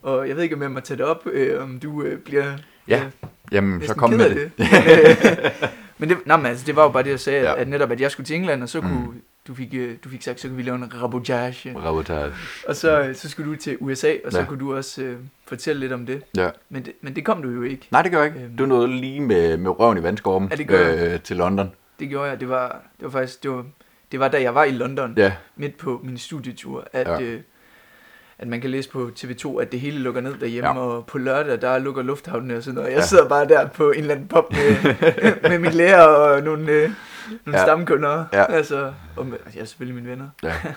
[0.03, 2.53] Og jeg ved ikke, om jeg må tage det op, øh, om du øh, bliver
[2.89, 4.51] Ja, øh, Jamen, så kom med af det.
[4.59, 5.69] Men, øh,
[5.99, 7.61] men det, nej, men altså, det var jo bare det, jeg sagde, Ja.
[7.61, 9.07] at netop, at jeg skulle til England, og så kunne, Mm.
[9.07, 9.23] mm.
[9.49, 11.75] Du, fik, øh, du fik sagt, så kunne vi lave en rabotage.
[11.79, 12.33] Reportage.
[12.69, 14.45] Og så, øh, så skulle du til USA, og så Ja.
[14.45, 15.17] kunne du også øh,
[15.49, 16.23] fortælle lidt om det.
[16.37, 16.51] Ja.
[16.69, 17.89] Men det, men det kom du jo ikke.
[17.91, 18.47] Nej, det gør jeg ikke.
[18.47, 18.57] Øhm.
[18.57, 21.13] Du nåede lige med, med røven i vandskorben Ja, det jeg.
[21.15, 21.71] øh, til London.
[22.01, 22.41] Det gjorde jeg.
[22.41, 22.69] Det var,
[23.01, 23.65] det var faktisk, det var,
[24.13, 27.21] det var da jeg var i London, Ja, midt på min studietur, at, Ja.
[27.23, 27.41] øh,
[28.39, 30.79] at man kan læse på TV2, at det hele lukker ned derhjemme, Ja.
[30.79, 32.89] og på lørdag, der lukker lufthavnen og sådan noget.
[32.91, 33.03] Jeg ja.
[33.07, 34.95] sidder bare der på en eller anden pop med,
[35.51, 36.91] med min lærer og nogle, øh,
[37.45, 37.65] nogle Ja.
[37.65, 38.25] stamkunder.
[38.33, 38.53] Ja.
[38.53, 40.29] Altså, og med, ja, selvfølgelig mine venner.
[40.43, 40.55] ja.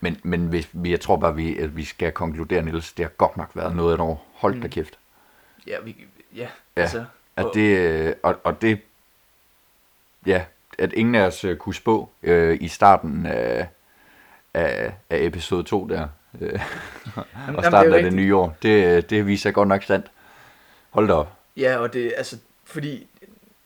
[0.00, 3.10] Men, men hvis, vi- jeg tror bare, vi, at vi skal konkludere, Niels, det har
[3.10, 4.26] godt nok været noget af et år.
[4.34, 4.70] Hold da Mm.
[4.70, 4.98] kæft.
[5.66, 5.96] Ja, vi,
[6.36, 6.82] ja, Ja.
[6.82, 7.04] altså.
[7.36, 8.80] At Og- det, øh, og, og det,
[10.26, 10.44] ja,
[10.78, 13.68] at ingen af os øh, kunne spå øh, i starten af,
[14.54, 16.08] af, af episode 2 der,
[16.40, 16.50] øh,
[17.16, 20.06] og jamen, det starten af det nye år, det, det viser godt nok sandt.
[20.90, 21.32] Hold da op.
[21.56, 23.06] Ja, og det, altså, fordi,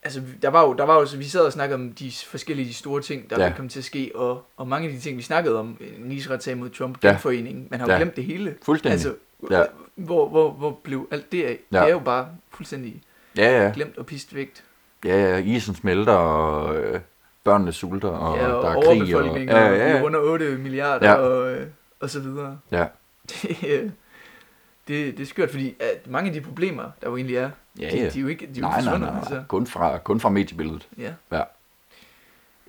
[0.07, 2.69] altså, der var jo, der var jo, så vi sad og snakkede om de forskellige
[2.69, 3.53] de store ting, der Ja.
[3.57, 6.57] komme til at ske, og, og mange af de ting, vi snakkede om, en rigsretssag
[6.59, 7.09] mod Trump, Ja.
[7.09, 7.99] genforeningen, man har jo Ja.
[7.99, 8.55] glemt det hele.
[8.63, 8.93] Fuldstændig.
[8.93, 9.15] Altså,
[9.51, 9.63] Ja.
[9.95, 11.59] hvor, hvor, hvor blev alt det af?
[11.73, 11.79] Ja.
[11.81, 13.03] Det er jo bare fuldstændig
[13.37, 13.71] Ja, ja.
[13.75, 14.65] glemt og pist vægt.
[15.05, 17.01] Ja, ja, isen smelter, og øh,
[17.45, 19.17] børnene sulter, og, ja, og der er krig.
[19.17, 20.03] Og, ja, ja, ja.
[20.03, 21.15] under 8 milliarder, Ja.
[21.15, 21.67] og, øh,
[22.01, 22.59] og så videre.
[22.73, 22.87] ja.
[23.33, 23.91] Det, øh,
[24.89, 27.91] det, det er skørt, fordi at mange af de problemer, der jo egentlig er, Ja,
[27.91, 28.09] de, ja.
[28.11, 29.19] de er jo ikke de er jo nej, nej, nej, nej.
[29.19, 29.45] Altså.
[29.49, 30.89] Kun, fra, kun fra mediebilledet.
[30.99, 31.13] Ja.
[31.33, 31.43] Ja.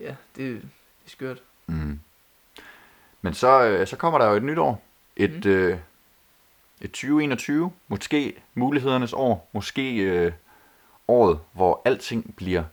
[0.01, 0.61] Ja, det, det
[1.05, 1.37] er skørt.
[1.67, 1.99] Mm.
[3.21, 4.83] Men så, øh, så kommer der jo et nyt år.
[5.15, 5.51] Et, Mm.
[5.51, 5.77] øh,
[6.81, 7.71] et 2021.
[7.87, 9.49] Måske mulighedernes år.
[9.53, 10.31] Måske øh,
[11.07, 12.63] året, hvor alting bliver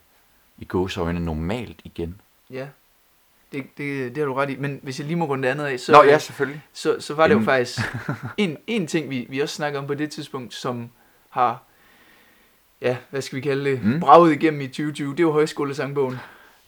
[0.59, 2.21] i gåseøjne normalt igen.
[2.51, 2.69] Ja,
[3.53, 4.57] det, det, det har du ret i.
[4.57, 6.63] Men hvis jeg lige må runde det andet af, så, Nå ja, selvfølgelig.
[6.73, 7.79] så, så var det jo Inden- faktisk
[8.37, 10.91] en, en ting, vi, vi også snakkede om på det tidspunkt, som
[11.31, 11.63] har,
[12.85, 13.91] ja, hvad skal vi kalde det, Mm.
[13.91, 14.01] mm.
[14.01, 15.15] braget igennem i 2020.
[15.17, 16.17] Det var højskolesangbogen.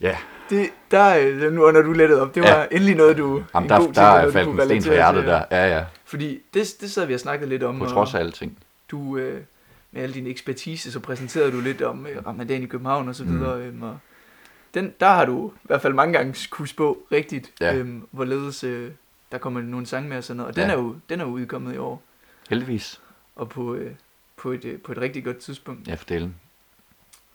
[0.01, 0.17] Ja,
[0.51, 2.67] Det, der, øh, nu når du lettet op, det var Ja.
[2.71, 3.43] endelig noget, du...
[3.55, 5.43] Jamen, en der, god der er du faldt en sten relatere hjertet der.
[5.51, 5.85] Ja, ja.
[6.05, 8.59] Fordi det, det sad vi og snakkede lidt om, På trods af alting.
[8.91, 9.41] du, øh,
[9.93, 13.25] med al din ekspertise, så præsenterede du lidt om øh, Ramadan i København og så
[13.25, 13.39] Mm.
[13.39, 13.61] videre.
[13.61, 13.99] Øhm, og
[14.75, 17.75] den, der har du i hvert fald mange gange kunne spå rigtigt, Ja.
[17.77, 18.91] øhm, hvorledes øh,
[19.33, 20.49] der kommer nogle sange med og sådan noget.
[20.51, 20.75] Og den, Ja.
[20.75, 22.03] er jo, den er jo udkommet i år,
[22.51, 23.01] Heldigvis.
[23.37, 23.91] og på, øh,
[24.37, 25.89] på, et, øh, på et rigtig godt tidspunkt.
[25.89, 26.35] Ja, for delen.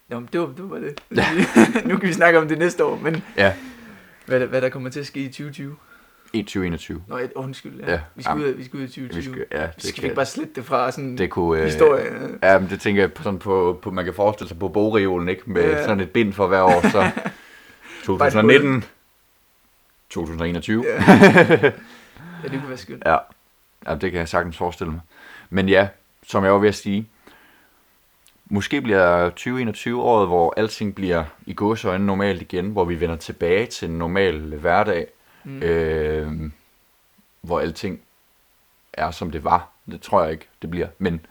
[0.10, 0.70] Jamen, det var det.
[0.72, 1.00] Var det.
[1.90, 3.54] nu kan vi snakke om det næste år, men Ja,
[4.26, 5.76] hvad, der- hvad der kommer til at ske i 2020.
[6.34, 7.04] i 2021.
[7.08, 7.80] Nå, et, undskyld.
[7.80, 7.92] Ja.
[7.92, 9.34] Ja, Vi, skal ud, af- vi skal ud i 2020.
[9.36, 11.66] Vi skal, ja, det skal vi ikke bare slette det fra sådan det kunne, øh,
[11.66, 12.04] historie.
[12.44, 15.42] Ja, men det tænker jeg sådan på, på, man kan forestille sig på bogreolen, ikke?
[15.46, 15.84] Med Ja.
[15.84, 17.12] sådan et bind for hver år, så
[18.06, 18.84] 2019,
[20.10, 20.86] 2021.
[20.88, 21.04] Ja.
[21.04, 21.72] ja,
[22.44, 23.04] det kunne være skønt.
[23.06, 23.18] Ja,
[23.88, 25.02] ja det kan jeg sagtens forestille mig.
[25.50, 25.88] Men ja,
[26.24, 27.10] som jeg var ved at sige,
[28.46, 33.66] måske bliver 2021 året, hvor alting bliver i gåsøjne normalt igen, hvor vi vender tilbage
[33.66, 35.08] til en normal hverdag,
[35.44, 35.60] Mm.
[35.64, 36.52] øh,
[37.42, 38.02] hvor alting
[38.94, 39.70] er som det var.
[39.92, 40.88] Det tror jeg ikke, det bliver.
[40.98, 41.26] Men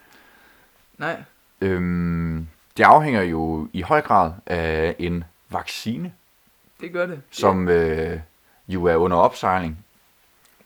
[0.99, 1.23] Nej,
[1.61, 6.13] øhm, det afhænger jo i høj grad af en vaccine,
[6.81, 7.23] det gør det.
[7.31, 8.21] som øh,
[8.69, 9.85] jo er under opsejling.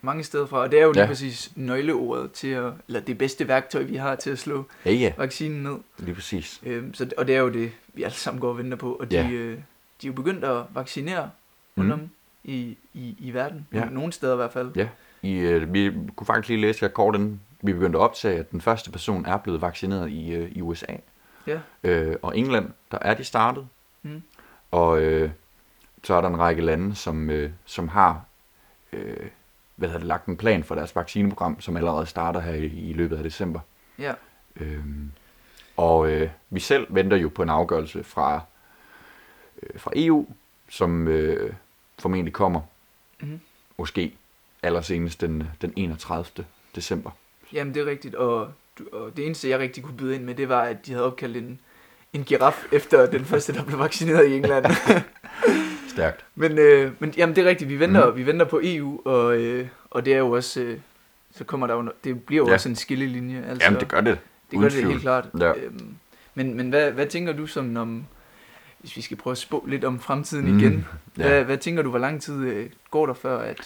[0.05, 1.09] Mange steder fra, og det er jo lige Ja.
[1.09, 5.12] præcis nøgleordet til at, eller det bedste værktøj, vi har til at slå Ja, ja,
[5.18, 5.76] vaccinen ned.
[5.98, 6.61] lige præcis.
[6.66, 9.11] Øhm, så, og det er jo det, vi alle sammen går og venter på, og
[9.11, 9.28] de, Ja.
[9.30, 9.52] øh,
[10.02, 11.30] de er jo begyndt at vaccinere
[11.78, 11.92] rundt Mm.
[11.92, 12.11] om
[12.44, 13.66] i, i, i verden.
[13.72, 13.84] Ja.
[13.84, 14.70] Nogle steder i hvert fald.
[14.76, 14.88] Ja,
[15.22, 18.90] i, øh, vi kunne faktisk lige læse inden vi begyndte at optage, at den første
[18.90, 20.86] person er blevet vaccineret i, øh, i USA.
[21.46, 21.59] Ja.
[21.84, 23.66] Øh, og England, der er de startet.
[24.02, 24.22] Mm.
[24.70, 25.30] Og øh,
[26.02, 28.24] så er der en række lande, som, øh, som har
[28.92, 29.16] øh,
[29.77, 32.93] hvad hedder det, lagt en plan for deres vaccineprogram, som allerede starter her i, i
[32.93, 33.61] løbet af december.
[33.99, 34.12] Ja.
[34.61, 35.11] Øhm,
[35.77, 38.41] og øh, vi selv venter jo på en afgørelse fra,
[39.62, 40.27] øh, fra EU,
[40.68, 41.53] som øh,
[41.99, 42.61] formentlig kommer
[43.20, 43.41] Mhm.
[43.79, 44.14] måske
[44.62, 46.45] allersenest den, den 31.
[46.75, 47.11] december.
[47.53, 48.14] Jamen, det er rigtigt.
[48.14, 48.41] Og,
[48.93, 51.37] og det eneste, jeg rigtig kunne byde ind med, det var, at de havde opkaldt
[51.37, 51.61] en,
[52.12, 54.66] en giraf efter den første, der blev vaccineret i England.
[55.95, 56.24] Stærkt.
[56.34, 57.70] men, øh, men jamen, det er rigtigt.
[57.70, 58.16] Vi venter, mm.
[58.16, 60.61] vi venter på EU, og, øh, og det er jo også...
[60.61, 60.78] Øh,
[61.36, 62.55] så kommer der jo, det bliver jo Ja.
[62.55, 63.45] også en skillelinje.
[63.49, 64.18] Altså, Jamen, det gør det.
[64.51, 64.90] det, uden gør det tvivl.
[64.90, 65.28] helt klart.
[65.40, 65.53] Ja.
[65.57, 65.95] Øhm,
[66.34, 68.05] men men hvad, hvad tænker du som om,
[68.80, 70.86] hvis vi skal prøve at spå lidt om fremtiden Mm, igen,
[71.18, 71.22] ja.
[71.28, 73.57] hvad, hvad tænker du, hvor lang tid øh, går der før, at...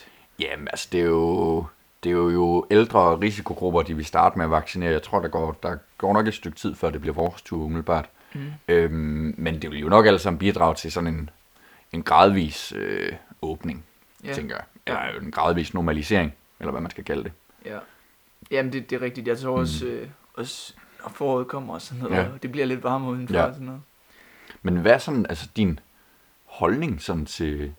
[0.41, 1.65] Jamen, altså, det er jo,
[2.05, 4.91] det er jo, jo ældre risikogrupper, de vil starte med at vaccinere.
[4.93, 7.65] Jeg tror, der går, der går nok et stykke tid, før det bliver vores tur
[7.65, 8.09] umiddelbart.
[8.35, 8.41] Mm.
[8.69, 11.31] Øhm, men det vil jo nok alle sammen bidrage til sådan en,
[11.93, 13.13] en gradvis øh,
[13.43, 13.85] åbning,
[14.25, 14.33] ja.
[14.35, 14.65] Tænker jeg.
[14.87, 17.33] Eller en gradvis normalisering, eller hvad man skal kalde det.
[17.65, 17.79] ja.
[18.51, 19.29] Jamen, det, det er rigtigt.
[19.29, 19.61] Jeg tror Mm.
[19.61, 22.29] også, øh, også når foråret kommer og sådan noget, ja.
[22.33, 23.43] og det bliver lidt varmere udenfor Ja.
[23.45, 23.83] og sådan noget.
[24.63, 25.81] Men hvad er sådan, altså din
[26.45, 27.75] holdning sådan til,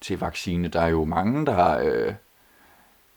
[0.00, 0.68] til vaccine?
[0.68, 2.14] Der er jo mange, der øh,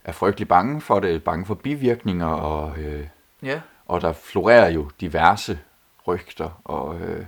[0.03, 3.07] er frygtelig bange for det, bange for bivirkninger, og, øh,
[3.43, 5.59] Ja, og der florerer jo diverse
[6.07, 7.25] rygter og øh,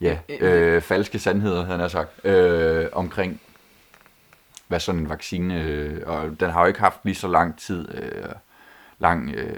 [0.00, 3.40] ja, Ja, øh, øh, falske sandheder, havde jeg sagt, øh, omkring
[4.68, 7.88] hvad sådan en vaccine, øh, og den har jo ikke haft lige så lang tid,
[7.94, 8.28] øh,
[8.98, 9.56] lang, øh,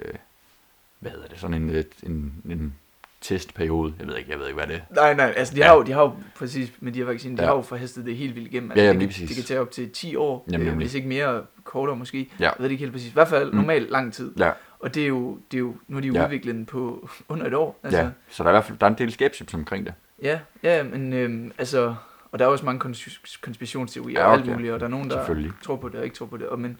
[1.00, 2.74] hvad hedder det, sådan en, øh, en, en
[3.20, 4.94] testperiode, jeg ved ikke, jeg ved ikke, hvad det er.
[4.94, 5.66] nej, nej, altså de, Ja.
[5.66, 7.48] har jo, de har jo præcis med de her vacciner, de Ja.
[7.48, 8.70] har jo forhastet det helt vildt igennem.
[8.70, 10.86] Ja, Altså, jamen, det, kan, det kan tage op til 10 år, Jamen, øh, nemlig.
[10.86, 12.30] hvis ikke mere kortere måske.
[12.40, 12.44] Ja.
[12.44, 13.08] Jeg ved det ikke helt præcis.
[13.10, 13.56] I hvert fald Mm.
[13.56, 14.32] normalt lang tid.
[14.38, 16.20] Ja, Og det er jo, det er jo nu er de jo Ja.
[16.20, 16.26] ja.
[16.26, 17.78] udviklet den på under et år.
[17.82, 19.94] Altså, ja, så der er i hvert fald der er en del skepsis omkring det.
[20.22, 21.94] Ja, ja, men øhm, altså,
[22.32, 24.52] og der er også mange kons- konspirationsteorier Ja, og alt okay.
[24.52, 25.24] muligt, og der er nogen, der
[25.64, 26.46] tror på det og ikke tror på det.
[26.46, 26.78] Og men,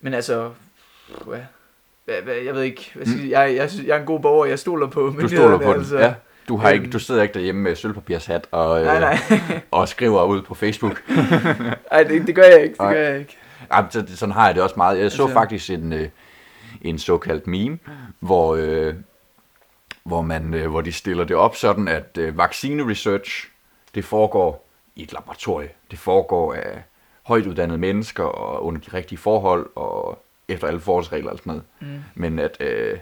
[0.00, 0.50] men altså,
[1.26, 1.38] hvad,
[2.04, 3.30] hvad, hvad, jeg ved ikke, hvad skal, mm.
[3.30, 5.98] jeg, jeg, jeg er en god borger, jeg stoler på Du stoler på den, altså.
[5.98, 6.14] ja.
[6.48, 6.92] Du, har ikke, Øhm.
[6.92, 9.18] du sidder ikke derhjemme med sølvpapirshat og, øh, Nej, nej,
[9.70, 11.02] og skriver ud på Facebook.
[11.90, 13.36] nej det, det gør jeg ikke, det gør jeg ikke.
[13.90, 14.98] Så, sådan har jeg det også meget.
[15.00, 16.08] Jeg så Altså- faktisk en, øh,
[16.82, 17.78] en såkaldt meme,
[18.20, 18.94] hvor, øh,
[20.04, 23.48] hvor, man, øh, hvor de stiller det op sådan, at øh, vaccine research,
[23.94, 25.68] det foregår i et laboratorie.
[25.90, 26.82] Det foregår af
[27.22, 31.64] højt uddannede mennesker og under de rigtige forhold og efter alle forholdsregler og sådan noget.
[31.80, 32.02] Mm.
[32.14, 32.98] Men at øh,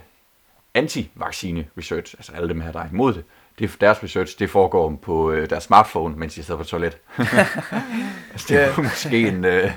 [0.77, 3.23] anti-vaccine research, altså alle dem her, der er imod det,
[3.59, 6.97] det deres research, det foregår på øh, deres smartphone, mens de sidder på toilet.
[8.31, 9.71] altså, det er måske en, øh,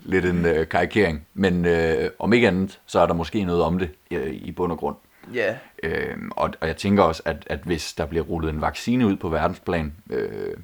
[0.00, 3.78] lidt en øh, karikering, men øh, om ikke andet, så er der måske noget om
[3.78, 4.96] det øh, i bund og grund.
[5.34, 9.06] Ja, Øh, og, og jeg tænker også, at, at hvis der bliver rullet en vaccine
[9.06, 10.56] ud på verdensplan, øh,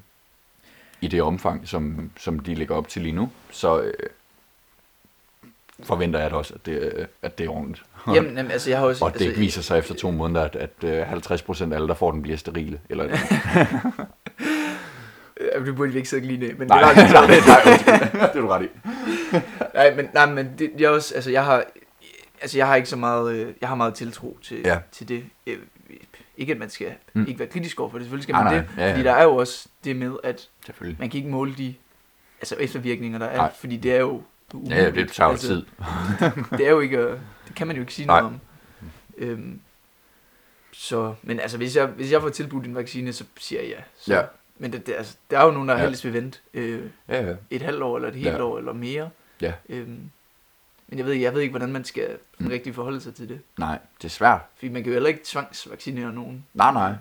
[1.01, 3.93] i det omfang, som, som de lægger op til lige nu, så øh,
[5.83, 7.83] forventer jeg da også, at det, øh, at det er ordentligt.
[8.15, 9.05] jamen, jamen, altså jeg har også...
[9.05, 11.93] Og det altså, viser sig efter to måneder, at, at øh, 50% af alle, der
[11.93, 12.79] får den, bliver sterile.
[12.89, 13.07] Eller,
[15.41, 17.71] Øh, det burde vi ikke sidde lige ned, men nej, det nej, var nej, nej,
[17.71, 18.21] undskyld.
[18.21, 18.69] det er du ret i.
[19.73, 21.63] Nej, men, nej, men det, jeg også, altså jeg har,
[22.41, 24.79] altså jeg har ikke så meget, øh, jeg har meget tiltro til, Ja.
[24.91, 25.25] til det.
[25.47, 25.57] Øh,
[26.37, 27.25] Ikke at man skal Mm.
[27.27, 28.69] ikke være kritisk over for det, selvfølgelig skal Nej, man nej, det.
[28.77, 28.91] ja, ja.
[28.91, 30.49] Fordi der er jo også det med, at
[30.99, 31.75] man kan ikke måle de
[32.39, 33.51] altså eftervirkninger, der er, Nej.
[33.59, 34.23] fordi det er jo
[34.53, 35.13] Ja, ja, det umuligt.
[35.13, 35.65] tager jo altså, tid.
[36.57, 37.07] Det er jo ikke,
[37.47, 38.21] det kan man jo ikke sige Nej.
[38.21, 38.39] noget om.
[39.17, 39.59] Øhm,
[40.71, 43.77] så, men altså, hvis jeg, hvis jeg får tilbudt en vaccine, så siger jeg ja.
[43.97, 44.21] Så, Ja.
[44.57, 45.85] Men det, det, altså, der er jo nogen, der Ja.
[45.85, 47.35] helst vil vente øh, Ja, ja.
[47.49, 48.43] et halvt år, eller et helt ja.
[48.43, 49.09] år, eller mere.
[49.41, 49.53] Ja.
[49.69, 50.11] Øhm,
[50.89, 52.47] men jeg ved, jeg ved ikke, hvordan man skal Mm.
[52.47, 53.41] rigtig forholde sig til det.
[53.57, 54.41] Nej, det er svært.
[54.55, 56.45] Fordi man kan jo heller ikke tvangsvaccinere nogen.
[56.53, 56.93] Nej, nej.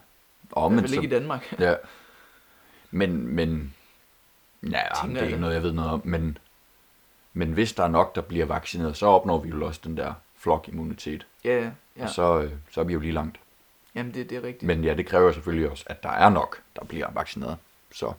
[0.53, 1.55] Og fald så, ikke i Danmark.
[1.59, 1.74] Ja.
[2.91, 3.74] Men, men...
[4.70, 6.01] Ja, jamen, det er ikke noget, jeg ved noget om.
[6.05, 6.39] Men,
[7.32, 10.14] men hvis der er nok, der bliver vaccineret, så opnår vi jo også den der
[10.39, 11.26] flokimmunitet.
[11.45, 11.61] Ja, ja.
[11.64, 11.70] Ja.
[11.97, 12.03] ja.
[12.05, 13.39] Og så, øh, så er vi jo lige langt.
[13.95, 14.62] Jamen, det, det er rigtigt.
[14.62, 17.57] Men ja, det kræver selvfølgelig også, at der er nok, der bliver vaccineret.
[17.93, 18.12] Så,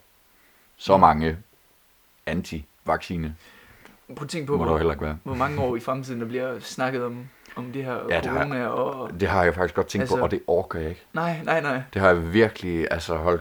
[0.78, 1.02] så Mm.
[1.02, 1.38] mange
[2.30, 3.30] anti-vaccine
[4.16, 5.18] Prøv at tænke på, må hvor, heller ikke være.
[5.24, 8.26] hvor mange år i fremtiden, der bliver snakket om, om det her Ja, ja, det
[8.26, 9.20] har- corona og...
[9.20, 11.06] Det har jeg faktisk godt tænkt altså, på, og det orker jeg ikke.
[11.14, 11.82] Nej, nej, nej.
[11.94, 13.40] Det har jeg virkelig, altså hold...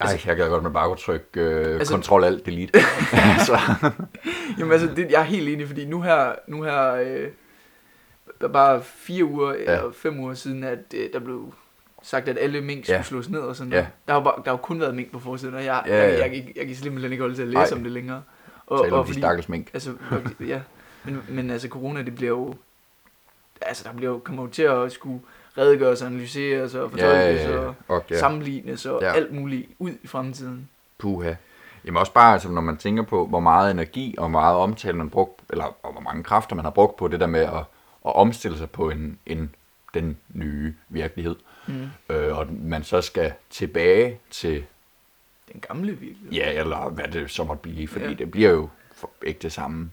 [0.00, 2.78] Ej, Altså- jeg gad godt med bare at trykke øh, Altså- Ctrl Alt Delete.
[3.38, 3.58] altså,
[4.58, 7.28] Jamen altså, det, jeg er helt enig, fordi nu her, nu her øh,
[8.52, 9.72] bare fire uger Ja.
[9.72, 9.78] ja.
[9.78, 11.54] eller fem uger siden, at øh, der blev
[12.02, 13.02] sagt, at alle mink skulle Ja.
[13.02, 13.76] slås ned og sådan Ja.
[13.78, 13.88] noget.
[14.06, 16.10] Der har jo, bare, der har kun været mink på forsiden, og jeg, Ja, jeg,
[16.18, 16.24] ja.
[16.24, 17.78] jeg, jeg, jeg, kan simpelthen ikke holde til at læse Nej.
[17.78, 18.22] om det længere.
[18.66, 19.70] Og, Taler om de stakkels mink.
[19.74, 20.60] Altså, og- ja.
[21.04, 22.54] Men, men altså, corona, det bliver jo...
[23.60, 25.20] Altså, der bliver jo, kommer jo til at skulle
[25.58, 27.58] redegøres, analyseres og fortolkes Ja, ja, ja.
[27.58, 28.18] og Og, ja.
[28.18, 29.12] sammenlignes og Ja.
[29.12, 30.68] alt muligt ud i fremtiden.
[30.98, 31.34] Puha.
[31.84, 35.10] Jamen også bare, altså, når man tænker på, hvor meget energi og meget omtale man
[35.10, 37.54] brugt, eller og hvor mange kræfter man har brugt på det der med at,
[38.06, 39.54] at omstille sig på en, en,
[39.94, 41.36] den nye virkelighed.
[41.66, 41.88] Mm.
[42.10, 44.64] Øh, og man så skal tilbage til,
[45.52, 46.32] Den gamle virkelighed.
[46.32, 48.12] ja, eller hvad det så måtte blive, fordi Ja.
[48.12, 49.90] det bliver jo for, ikke det samme.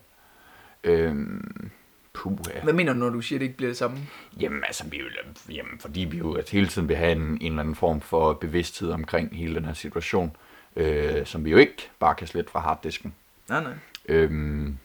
[0.84, 1.70] Øhm,
[2.14, 2.60] puha.
[2.64, 3.98] Hvad mener du, når du siger, at det ikke bliver det samme?
[4.40, 5.18] Jamen, altså, vi vil,
[5.56, 8.34] jamen, fordi vi jo at hele tiden vil have en, en eller anden form for
[8.34, 10.36] bevidsthed omkring hele den her situation,
[10.76, 13.14] øh, som vi jo ikke bare kan slette fra harddisken.
[13.50, 13.74] Nej, nej.
[14.10, 14.78] Øhm,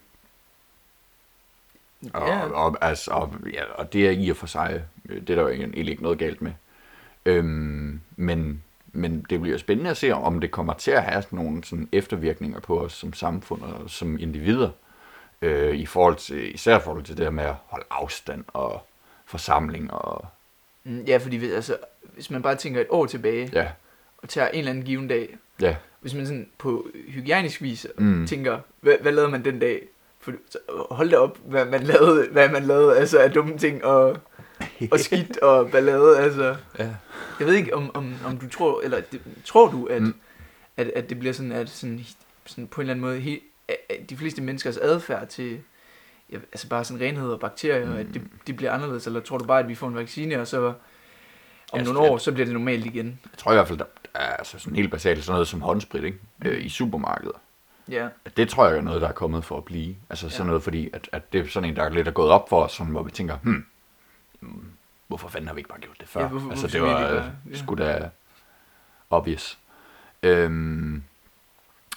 [2.12, 5.30] og, Ja, og, altså, og, ja, og det er i og for sig, øh, det
[5.30, 6.52] er der jo egentlig ikke noget galt med.
[7.26, 8.62] Øhm, men,
[8.92, 11.88] men det bliver spændende at se, om det kommer til at have sådan nogle sådan
[11.92, 14.70] eftervirkninger på os som samfund og som individer,
[15.42, 18.86] øh, i forhold til, især i forhold til det der med at holde afstand og
[19.26, 20.26] forsamling og
[20.84, 21.76] Mm, ja fordi hvis, altså,
[22.14, 23.66] hvis man bare tænker et år tilbage, ja,
[24.18, 28.26] og tager en eller anden given dag, ja, hvis man sådan på hygiejnisk vis Mm.
[28.26, 29.82] tænker, hvad, hvad lavede man den dag?
[30.20, 30.32] For,
[30.94, 34.16] hold da op, hvad man lavede, hvad man lavede altså af dumme ting og,
[34.92, 36.18] og skidt og ballade.
[36.18, 36.88] Altså, ja.
[37.38, 40.14] jeg ved ikke, om, om, om du tror, eller det, tror du, at, Mm.
[40.76, 42.04] at, at det bliver sådan, at sådan,
[42.46, 43.40] sådan på en eller anden måde, he,
[44.08, 45.60] de fleste menneskers adfærd til,
[46.32, 47.96] ja, altså bare sådan renhed og bakterier, mm.
[47.96, 50.46] at det, det bliver anderledes, eller tror du bare, at vi får en vaccine, og
[50.46, 50.72] så
[51.72, 53.20] om Ja, nogle år, så bliver det normalt igen?
[53.24, 56.04] Jeg tror i hvert fald, der er altså sådan helt basalt sådan noget som håndsprit
[56.04, 56.18] ikke?
[56.44, 57.32] Øh, i supermarkeder.
[57.88, 59.96] Ja, Det tror jeg er noget, der er kommet for at blive.
[60.10, 60.46] Altså sådan Ja.
[60.46, 62.64] noget, fordi at, at det er sådan en, der er lidt er gået op for
[62.64, 63.64] os, sådan, hvor vi tænker, hmm,
[65.06, 66.20] hvorfor fanden har vi ikke bare gjort det før?
[66.20, 67.56] Ja, hvorfor- altså det var bare- ja.
[67.56, 68.10] sgu da
[69.10, 69.58] obvious.
[70.22, 71.02] Øhm,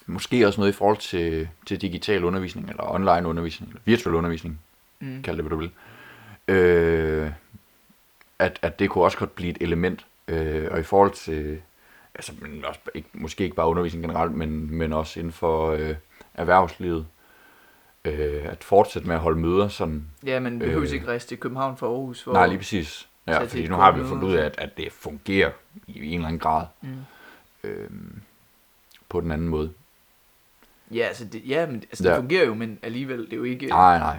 [0.05, 4.59] måske også noget i forhold til, til digital undervisning, eller online undervisning, eller virtuel undervisning,
[4.99, 5.23] mm.
[5.23, 5.71] kald det, hvad du vil.
[6.47, 7.31] Øh,
[8.39, 10.05] at, at det kunne også godt blive et element.
[10.27, 11.61] Øh, og i forhold til,
[12.15, 15.95] altså men også, ikke, måske ikke bare undervisning generelt, men, men også inden for øh,
[16.33, 17.07] erhvervslivet,
[18.05, 20.05] øh, at fortsætte med at holde møder sådan.
[20.25, 20.93] Ja, man behøver Øh.
[20.93, 22.23] ikke rejse til København fra Aarhus.
[22.23, 23.07] For, Nej, lige præcis.
[23.27, 25.51] Ja, fordi nu har vi fundet ud af, at, at det fungerer
[25.87, 26.89] i en eller anden grad Mm.
[27.63, 27.89] øh,
[29.09, 29.73] på den anden måde.
[30.91, 32.17] Ja, altså det, ja, men, altså det Ja.
[32.17, 33.65] fungerer jo, men alligevel, det er jo ikke...
[33.65, 34.17] Nej, nej.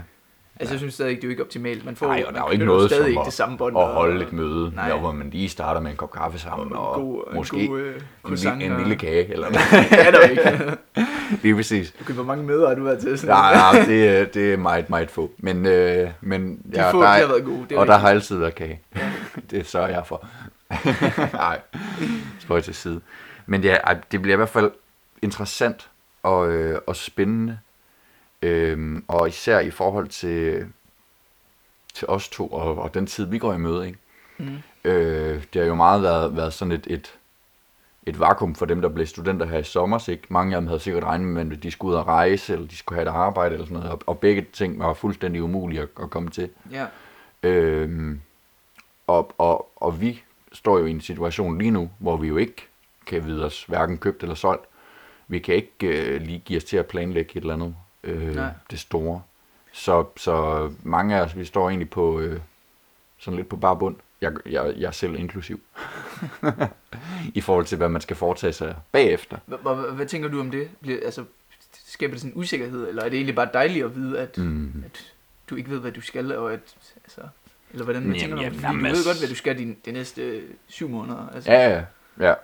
[0.63, 1.85] Altså jeg synes stadig ikke, det er ikke optimalt.
[1.85, 3.59] Man får, Nej, og der er jo ikke noget stadig som ikke at- det samme
[3.59, 3.77] bånd.
[3.77, 4.89] Og og- holde et møde, Nej.
[4.89, 7.69] der, hvor man lige starter med en kop kaffe sammen, og, og, god, måske en
[7.71, 7.95] god øh,
[8.25, 9.47] en, lille, en lille kage, eller
[9.93, 10.77] ja, der er jo ikke.
[11.43, 11.95] Lige præcis.
[12.01, 13.19] Okay, hvor mange møder har du været til?
[13.19, 15.31] Sådan Nej, nej, det, er- det er meget, meget få.
[15.39, 17.67] Men, øh, men De ja, få, der de har er, været gode.
[17.69, 18.81] Det er og der har altid været kage.
[19.51, 20.27] det sørger jeg for.
[21.33, 21.61] Nej,
[22.41, 23.01] spøj til side.
[23.47, 23.77] Men ja,
[24.13, 24.71] det bliver i hvert fald
[25.23, 25.89] interessant
[26.23, 27.59] og, øh, og spændende.
[28.43, 30.66] Øhm, og især i forhold til,
[31.95, 33.86] til os to og, og den tid, vi går i møde.
[33.86, 33.99] Ikke?
[34.38, 34.59] Mm.
[34.84, 37.14] Øh, det har jo meget været, været sådan et, et,
[38.07, 40.09] et vakuum for dem, der blev studenter her i sommer.
[40.09, 40.22] Ikke?
[40.28, 42.76] Mange af dem havde sikkert regnet med, at de skulle ud og rejse, eller de
[42.76, 43.93] skulle have et arbejde, eller sådan noget.
[43.93, 46.51] Og, og begge ting var fuldstændig umulige at, at komme til.
[46.70, 46.86] Ja,
[47.43, 48.20] Øhm,
[49.07, 50.22] og, og, og vi
[50.53, 52.68] står jo i en situation lige nu, hvor vi jo ikke
[53.07, 54.64] kan vide os hverken købt eller solgt.
[55.28, 57.74] Vi kan ikke øh, lige give os til at planlægge et eller andet
[58.05, 58.51] øh, Nej.
[58.71, 59.23] det store.
[59.73, 62.41] Så, så mange af os, vi står egentlig på øh,
[63.19, 63.97] sådan lidt på bare bund.
[64.21, 65.61] Jeg, jeg, jeg selv inklusiv.
[67.35, 69.39] I forhold til, hvad man skal foretage sig bagefter.
[69.95, 70.69] Hvad, tænker du om det?
[70.89, 71.25] Altså,
[71.87, 74.83] skaber det sådan en usikkerhed, eller er det egentlig bare dejligt at vide, at, Mm.
[74.87, 75.13] at
[75.51, 76.61] du ikke ved, hvad du skal, og at,
[77.05, 77.21] altså,
[77.71, 79.93] eller hvordan man tænker jamen, jamen, du ved altså- godt, hvad du skal de, de
[79.93, 81.29] næste syv måneder.
[81.35, 81.53] Altså.
[81.53, 81.85] Ja, ja,
[82.29, 82.35] ja.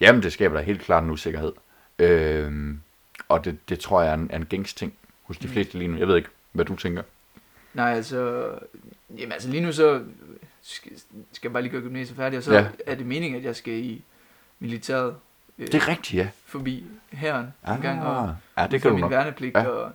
[0.00, 1.52] Jamen, det skaber da helt klart en usikkerhed.
[1.98, 2.80] Øhm,
[3.28, 5.52] og det, det tror jeg er en, er en gængs ting hos de Mm.
[5.52, 5.98] fleste lige nu.
[5.98, 7.02] Jeg ved ikke, hvad du tænker.
[7.74, 8.50] Nej, altså,
[9.18, 10.04] jamen, altså lige nu så
[10.62, 10.92] skal,
[11.32, 12.66] skal jeg bare lige gøre gymnasiet færdig, og så Ja.
[12.86, 14.02] er det meningen, at jeg skal i
[14.58, 15.16] militæret
[15.58, 16.28] øh, Det er rigtigt, ja.
[16.46, 19.10] forbi herren en gang, og ja, det kan du min nok.
[19.10, 19.66] værnepligt, ja.
[19.66, 19.92] og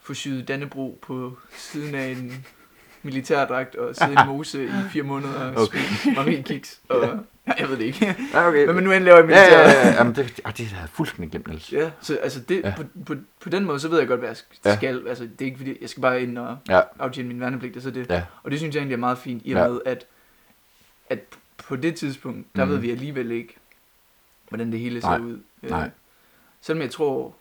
[0.00, 2.46] få syet Dannebro på siden af en
[3.02, 5.78] militærdragt, og sidde i mose i fire måneder og Okay.
[5.78, 7.02] spille Marie Kiks, og
[7.46, 8.16] ja, jeg ved det ikke.
[8.34, 8.64] Ja, okay.
[8.64, 9.72] Hvad man nu end laver i ja, ja, militæret.
[9.74, 9.94] ja, ja.
[9.94, 11.72] Jamen, det, ah, det havde jeg fuldstændig glemt, Niels.
[11.72, 12.68] Ja, så altså det, Ja.
[12.68, 12.74] ja.
[12.76, 14.76] på, på, på den måde, så ved jeg godt, hvad jeg Ja.
[14.76, 15.02] skal.
[15.04, 15.08] Ja.
[15.08, 17.82] Altså, det er ikke fordi, jeg skal bare ind og Ja, aftjene min værnepligt, og
[17.82, 18.10] så det.
[18.10, 19.68] ja, Og det synes jeg egentlig er meget fint, i og Ja.
[19.68, 20.04] med, at,
[21.10, 21.18] at
[21.68, 22.70] på det tidspunkt, der mm.
[22.70, 23.56] ved vi alligevel ikke,
[24.48, 25.18] hvordan det hele ser Nej.
[25.18, 25.40] ud.
[25.62, 25.90] Øh, Nej.
[26.60, 27.34] Selvom jeg tror,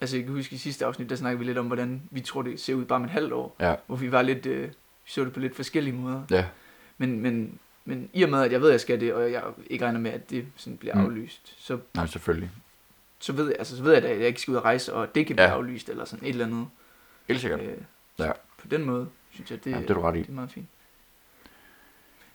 [0.00, 2.42] altså jeg kan huske i sidste afsnit, der snakkede vi lidt om, hvordan vi tror,
[2.42, 3.56] det ser ud bare om et halvt år.
[3.60, 4.70] ja, Hvor vi var lidt, øh,
[5.06, 6.22] så det på lidt forskellige måder.
[6.30, 6.46] ja.
[6.98, 9.42] Men, men Men i og med, at jeg ved, at jeg skal det, og jeg
[9.70, 11.00] ikke regner med, at det sådan bliver Mm.
[11.04, 12.50] aflyst, så, Nej, selvfølgelig.
[13.18, 15.14] så, ved jeg, altså, så ved jeg, at jeg ikke skal ud og rejse, og
[15.14, 15.54] det kan blive Ja.
[15.56, 16.66] aflyst, eller sådan et eller andet.
[17.28, 17.60] Helt sikkert.
[17.60, 17.76] Øh,
[18.18, 18.30] Ja.
[18.58, 20.18] På den måde, synes jeg, det, Ja, det er du ret i.
[20.18, 20.66] det er meget fint.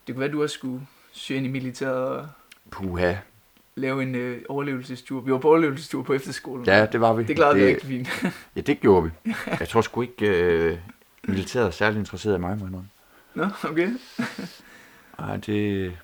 [0.07, 2.27] Det kunne være, at du også skulle søge ind i militæret og
[2.71, 3.15] Puha.
[3.75, 5.21] Lave en øh, overlevelsestur.
[5.21, 6.65] Vi var på overlevelsestur på efterskolen.
[6.65, 7.23] Ja, det var vi.
[7.23, 8.33] Det klarede vi det, rigtig fint.
[8.55, 9.33] Ja, det gjorde vi.
[9.59, 10.77] Jeg tror sgu ikke, øh,
[11.23, 12.83] militæret er særlig interesseret i mig, må jeg.
[13.33, 13.89] Nå, okay.
[15.19, 15.97] Ej, det,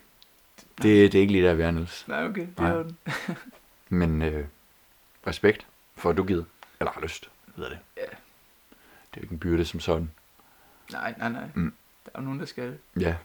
[0.82, 2.08] det, det er ikke lige der, vi er, Niels.
[2.08, 2.42] Nej, okay.
[2.42, 2.74] Det Nej.
[2.74, 2.98] den.
[3.90, 4.46] Men øh,
[5.28, 6.44] respekt for, at du gider.
[6.80, 7.80] Eller har lyst, ved det.
[7.98, 8.02] Ja.
[8.02, 8.08] Det
[9.14, 10.12] er jo ikke en byrde som sådan.
[10.92, 11.44] Nej, nej, nej.
[11.54, 11.74] Mm.
[12.06, 12.78] Der er jo nogen, der skal.
[13.00, 13.16] Ja.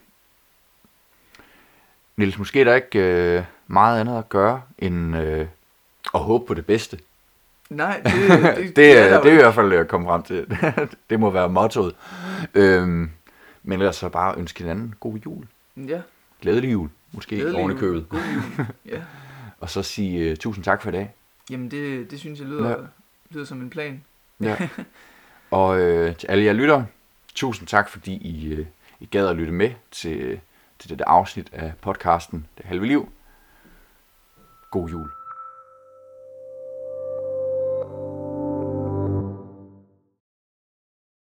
[2.16, 5.46] Niels, måske er der ikke øh, meget andet at gøre, end øh,
[6.14, 6.98] at håbe på det bedste.
[7.70, 10.58] Nej, det, det, det, det er det er i hvert fald at komme frem til.
[11.10, 11.94] det må være mottoet.
[12.54, 13.10] Øhm,
[13.62, 15.46] men ellers så bare ønske hinanden god jul.
[15.76, 16.00] Ja,
[16.40, 18.08] Glædelig jul, måske glædelig oven i købet.
[18.08, 18.66] God jul.
[18.86, 19.02] Ja.
[19.60, 21.14] Og så sige uh, tusind tak for i dag.
[21.50, 22.70] Jamen, det, det synes jeg lyder, Ja.
[22.70, 22.86] ja.
[23.30, 24.04] lyder som en plan.
[24.40, 24.56] Ja.
[25.50, 26.86] og øh, til alle jer lyttere,
[27.34, 28.66] tusind tak, fordi I, øh,
[29.00, 30.40] I gad at lytte med til,
[30.78, 33.08] til dette afsnit af podcasten Det Halve Liv.
[34.72, 35.21] God jul.